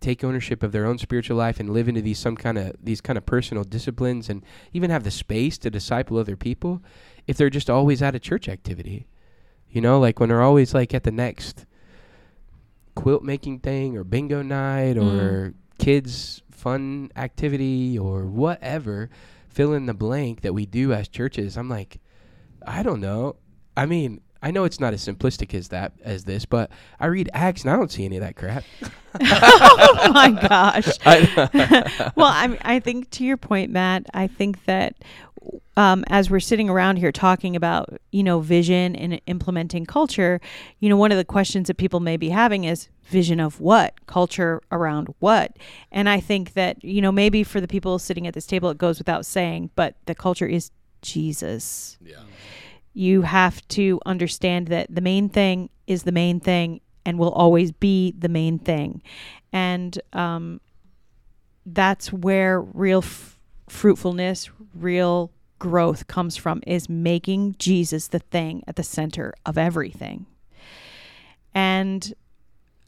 take 0.00 0.24
ownership 0.24 0.62
of 0.62 0.72
their 0.72 0.84
own 0.84 0.98
spiritual 0.98 1.36
life 1.36 1.60
and 1.60 1.70
live 1.70 1.88
into 1.88 2.02
these 2.02 2.18
some 2.18 2.36
kind 2.36 2.58
of 2.58 2.74
these 2.82 3.00
kind 3.00 3.16
of 3.16 3.24
personal 3.24 3.64
disciplines 3.64 4.28
and 4.28 4.44
even 4.72 4.90
have 4.90 5.04
the 5.04 5.10
space 5.10 5.56
to 5.58 5.70
disciple 5.70 6.18
other 6.18 6.36
people 6.36 6.82
if 7.26 7.36
they're 7.36 7.48
just 7.48 7.70
always 7.70 8.02
at 8.02 8.14
a 8.14 8.18
church 8.18 8.48
activity. 8.48 9.06
You 9.70 9.80
know, 9.80 9.98
like 10.00 10.20
when 10.20 10.28
they're 10.28 10.42
always 10.42 10.74
like 10.74 10.92
at 10.92 11.04
the 11.04 11.10
next 11.10 11.64
quilt 12.94 13.22
making 13.22 13.60
thing 13.60 13.96
or 13.96 14.04
bingo 14.04 14.42
night 14.42 14.98
or 14.98 15.02
mm. 15.02 15.54
kids 15.78 16.42
fun 16.50 17.10
activity 17.16 17.98
or 17.98 18.26
whatever, 18.26 19.08
fill 19.48 19.72
in 19.72 19.86
the 19.86 19.94
blank 19.94 20.42
that 20.42 20.52
we 20.52 20.66
do 20.66 20.92
as 20.92 21.08
churches. 21.08 21.56
I'm 21.56 21.68
like, 21.68 22.00
I 22.66 22.82
don't 22.82 23.00
know. 23.00 23.36
I 23.76 23.86
mean, 23.86 24.20
I 24.42 24.50
know 24.50 24.64
it's 24.64 24.80
not 24.80 24.92
as 24.92 25.06
simplistic 25.06 25.54
as 25.54 25.68
that 25.68 25.92
as 26.02 26.24
this, 26.24 26.44
but 26.44 26.70
I 26.98 27.06
read 27.06 27.30
Acts 27.32 27.62
and 27.62 27.70
I 27.70 27.76
don't 27.76 27.90
see 27.90 28.04
any 28.04 28.16
of 28.16 28.22
that 28.22 28.36
crap. 28.36 28.64
oh 29.20 30.10
my 30.12 30.30
gosh. 30.30 30.98
Well, 32.16 32.26
I 32.26 32.58
I 32.62 32.80
think 32.80 33.10
to 33.10 33.24
your 33.24 33.36
point, 33.36 33.70
Matt, 33.70 34.06
I 34.14 34.26
think 34.26 34.64
that 34.64 34.96
um, 35.76 36.04
as 36.08 36.30
we're 36.30 36.40
sitting 36.40 36.68
around 36.68 36.96
here 36.96 37.12
talking 37.12 37.54
about 37.56 38.00
you 38.10 38.22
know 38.22 38.40
vision 38.40 38.96
and 38.96 39.20
implementing 39.26 39.86
culture, 39.86 40.40
you 40.80 40.88
know 40.88 40.96
one 40.96 41.12
of 41.12 41.18
the 41.18 41.24
questions 41.24 41.68
that 41.68 41.76
people 41.76 42.00
may 42.00 42.16
be 42.16 42.30
having 42.30 42.64
is 42.64 42.88
vision 43.04 43.38
of 43.38 43.60
what, 43.60 43.94
culture 44.06 44.62
around 44.70 45.14
what, 45.18 45.56
and 45.90 46.08
I 46.08 46.18
think 46.18 46.54
that 46.54 46.82
you 46.82 47.00
know 47.00 47.12
maybe 47.12 47.44
for 47.44 47.60
the 47.60 47.68
people 47.68 47.98
sitting 47.98 48.26
at 48.26 48.34
this 48.34 48.46
table 48.46 48.70
it 48.70 48.78
goes 48.78 48.98
without 48.98 49.24
saying, 49.26 49.70
but 49.74 49.94
the 50.06 50.14
culture 50.14 50.46
is 50.46 50.70
Jesus. 51.02 51.98
Yeah. 52.04 52.16
You 52.94 53.22
have 53.22 53.66
to 53.68 54.00
understand 54.04 54.68
that 54.68 54.94
the 54.94 55.00
main 55.00 55.28
thing 55.28 55.70
is 55.86 56.02
the 56.02 56.12
main 56.12 56.40
thing 56.40 56.80
and 57.04 57.18
will 57.18 57.32
always 57.32 57.72
be 57.72 58.14
the 58.16 58.28
main 58.28 58.58
thing, 58.58 59.02
and 59.52 60.00
um, 60.12 60.60
that's 61.66 62.12
where 62.12 62.60
real 62.60 62.98
f- 62.98 63.38
fruitfulness, 63.68 64.50
real 64.74 65.32
growth 65.58 66.06
comes 66.06 66.36
from 66.36 66.60
is 66.66 66.88
making 66.88 67.54
Jesus 67.58 68.08
the 68.08 68.18
thing 68.18 68.64
at 68.66 68.76
the 68.76 68.82
center 68.82 69.32
of 69.46 69.56
everything. 69.56 70.26
And 71.54 72.12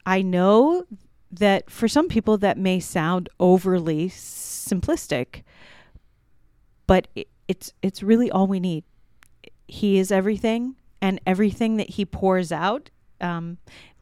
I 0.05 0.21
know 0.21 0.85
that 1.31 1.69
for 1.69 1.87
some 1.87 2.07
people 2.07 2.37
that 2.39 2.57
may 2.57 2.79
sound 2.79 3.29
overly 3.39 4.09
simplistic, 4.09 5.43
but 6.87 7.07
it, 7.15 7.27
it's 7.47 7.73
it's 7.81 8.03
really 8.03 8.29
all 8.29 8.47
we 8.47 8.59
need. 8.59 8.83
He 9.67 9.97
is 9.97 10.11
everything, 10.11 10.75
and 11.01 11.19
everything 11.25 11.77
that 11.77 11.91
he 11.91 12.05
pours 12.05 12.51
out, 12.51 12.89
um, 13.21 13.57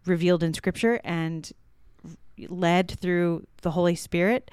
revealed 0.06 0.44
in 0.44 0.54
Scripture 0.54 1.00
and 1.04 1.52
led 2.50 2.92
through 2.92 3.46
the 3.62 3.72
Holy 3.72 3.96
Spirit, 3.96 4.52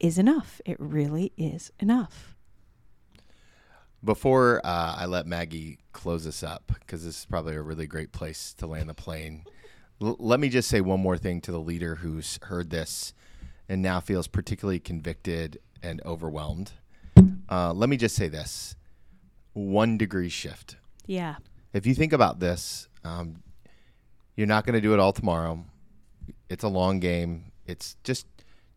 is 0.00 0.18
enough. 0.18 0.60
It 0.64 0.76
really 0.78 1.32
is 1.36 1.72
enough. 1.80 2.34
Before 4.04 4.60
uh, 4.64 4.94
I 4.96 5.06
let 5.06 5.26
Maggie 5.26 5.78
close 5.92 6.26
us 6.26 6.42
up, 6.42 6.72
because 6.78 7.04
this 7.04 7.18
is 7.18 7.26
probably 7.26 7.56
a 7.56 7.62
really 7.62 7.86
great 7.86 8.12
place 8.12 8.54
to 8.58 8.66
land 8.66 8.88
the 8.88 8.94
plane, 8.94 9.44
l- 10.00 10.16
let 10.20 10.38
me 10.38 10.48
just 10.48 10.68
say 10.68 10.80
one 10.80 11.00
more 11.00 11.18
thing 11.18 11.40
to 11.40 11.50
the 11.50 11.58
leader 11.60 11.96
who's 11.96 12.38
heard 12.42 12.70
this 12.70 13.12
and 13.68 13.82
now 13.82 13.98
feels 13.98 14.28
particularly 14.28 14.78
convicted 14.78 15.58
and 15.82 16.00
overwhelmed. 16.04 16.72
Uh, 17.50 17.72
let 17.72 17.88
me 17.88 17.96
just 17.96 18.14
say 18.14 18.28
this 18.28 18.76
one 19.58 19.98
degree 19.98 20.28
shift. 20.28 20.76
Yeah. 21.06 21.36
If 21.72 21.86
you 21.86 21.94
think 21.94 22.12
about 22.12 22.38
this, 22.38 22.88
um, 23.04 23.42
you're 24.36 24.46
not 24.46 24.64
going 24.64 24.74
to 24.74 24.80
do 24.80 24.94
it 24.94 25.00
all 25.00 25.12
tomorrow. 25.12 25.64
It's 26.48 26.64
a 26.64 26.68
long 26.68 27.00
game. 27.00 27.52
It's 27.66 27.96
just 28.04 28.26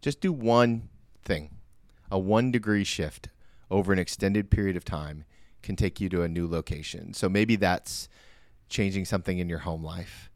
just 0.02 0.20
do 0.20 0.34
one 0.34 0.90
thing. 1.24 1.58
A 2.10 2.18
one 2.18 2.52
degree 2.52 2.84
shift 2.84 3.30
over 3.70 3.94
an 3.94 4.00
extended 4.00 4.50
period 4.50 4.76
of 4.76 4.84
time 4.84 5.24
can 5.62 5.76
take 5.76 6.02
you 6.02 6.10
to 6.10 6.24
a 6.24 6.28
new 6.28 6.48
location. 6.48 7.14
So 7.14 7.30
maybe 7.30 7.56
that's 7.56 8.10
changing 8.68 9.06
something 9.06 9.38
in 9.38 9.48
your 9.48 9.60
home 9.60 9.84
life, 9.84 10.30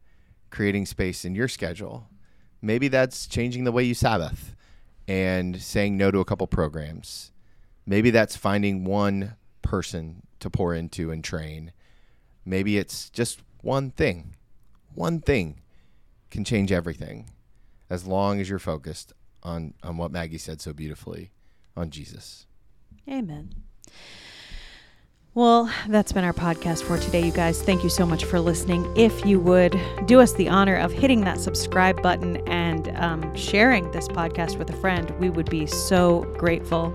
creating 0.52 0.86
space 0.86 1.26
in 1.26 1.34
your 1.34 1.48
schedule. 1.48 2.08
Maybe 2.62 2.88
that's 2.88 3.28
changing 3.28 3.64
the 3.64 3.72
way 3.72 3.84
you 3.84 3.96
Sabbath 3.96 4.56
and 5.08 5.60
saying 5.62 5.98
no 5.98 6.12
to 6.12 6.20
a 6.20 6.26
couple 6.26 6.48
programs. 6.48 7.32
Maybe 7.86 8.12
that's 8.12 8.38
finding 8.38 8.86
one 8.86 9.36
person 9.62 10.25
to 10.40 10.50
pour 10.50 10.74
into 10.74 11.12
and 11.12 11.24
train. 11.24 11.72
Maybe 12.46 12.78
it's 12.78 13.10
just 13.10 13.42
one 13.62 13.92
thing. 13.92 14.36
One 14.94 15.20
thing 15.20 15.62
can 16.30 16.44
change 16.44 16.72
everything 16.72 17.30
as 17.90 18.06
long 18.06 18.40
as 18.40 18.50
you're 18.50 18.60
focused 18.60 19.14
on, 19.44 19.74
on 19.84 19.98
what 19.98 20.12
Maggie 20.12 20.38
said 20.38 20.62
so 20.62 20.74
beautifully 20.74 21.32
on 21.76 21.90
Jesus. 21.90 22.46
Amen. 23.10 23.54
Well, 25.36 25.70
that's 25.90 26.14
been 26.14 26.24
our 26.24 26.32
podcast 26.32 26.84
for 26.84 26.98
today, 26.98 27.26
you 27.26 27.32
guys. 27.34 27.62
Thank 27.62 27.84
you 27.84 27.90
so 27.90 28.06
much 28.06 28.24
for 28.24 28.40
listening. 28.40 28.90
If 28.96 29.26
you 29.26 29.38
would 29.42 29.78
do 30.06 30.22
us 30.22 30.32
the 30.32 30.48
honor 30.48 30.78
of 30.78 30.94
hitting 30.94 31.26
that 31.26 31.42
subscribe 31.42 32.02
button 32.02 32.38
and 32.48 32.96
um, 32.96 33.36
sharing 33.36 33.92
this 33.92 34.08
podcast 34.08 34.58
with 34.58 34.70
a 34.70 34.78
friend, 34.78 35.12
we 35.20 35.30
would 35.30 35.50
be 35.50 35.66
so 35.66 36.22
grateful. 36.38 36.94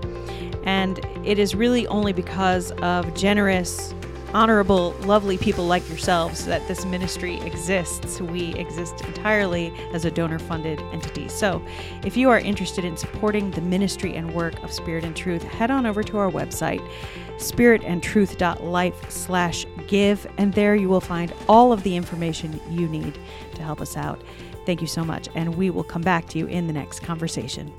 And 0.63 0.99
it 1.23 1.37
is 1.37 1.53
really 1.53 1.85
only 1.85 2.13
because 2.13 2.71
of 2.81 3.13
generous, 3.13 3.93
honorable, 4.33 4.91
lovely 5.01 5.37
people 5.37 5.65
like 5.65 5.87
yourselves 5.89 6.45
that 6.45 6.67
this 6.67 6.85
ministry 6.85 7.39
exists. 7.41 8.21
We 8.21 8.53
exist 8.55 9.01
entirely 9.01 9.73
as 9.93 10.05
a 10.05 10.11
donor 10.11 10.39
funded 10.39 10.79
entity. 10.91 11.27
So 11.27 11.61
if 12.03 12.15
you 12.15 12.29
are 12.29 12.39
interested 12.39 12.85
in 12.85 12.97
supporting 12.97 13.51
the 13.51 13.61
ministry 13.61 14.15
and 14.15 14.33
work 14.33 14.61
of 14.63 14.71
Spirit 14.71 15.03
and 15.03 15.15
Truth, 15.15 15.43
head 15.43 15.71
on 15.71 15.85
over 15.85 16.03
to 16.03 16.17
our 16.17 16.31
website 16.31 16.85
spiritandtruth.life 17.37 19.09
slash 19.09 19.65
give 19.87 20.27
and 20.37 20.53
there 20.53 20.75
you 20.75 20.87
will 20.87 21.01
find 21.01 21.33
all 21.49 21.73
of 21.73 21.83
the 21.83 21.95
information 21.95 22.61
you 22.69 22.87
need 22.87 23.17
to 23.55 23.63
help 23.63 23.81
us 23.81 23.97
out 23.97 24.21
thank 24.65 24.79
you 24.79 24.87
so 24.87 25.03
much 25.03 25.27
and 25.33 25.55
we 25.55 25.69
will 25.71 25.83
come 25.83 26.03
back 26.03 26.27
to 26.27 26.37
you 26.37 26.45
in 26.45 26.67
the 26.67 26.73
next 26.73 26.99
conversation 26.99 27.73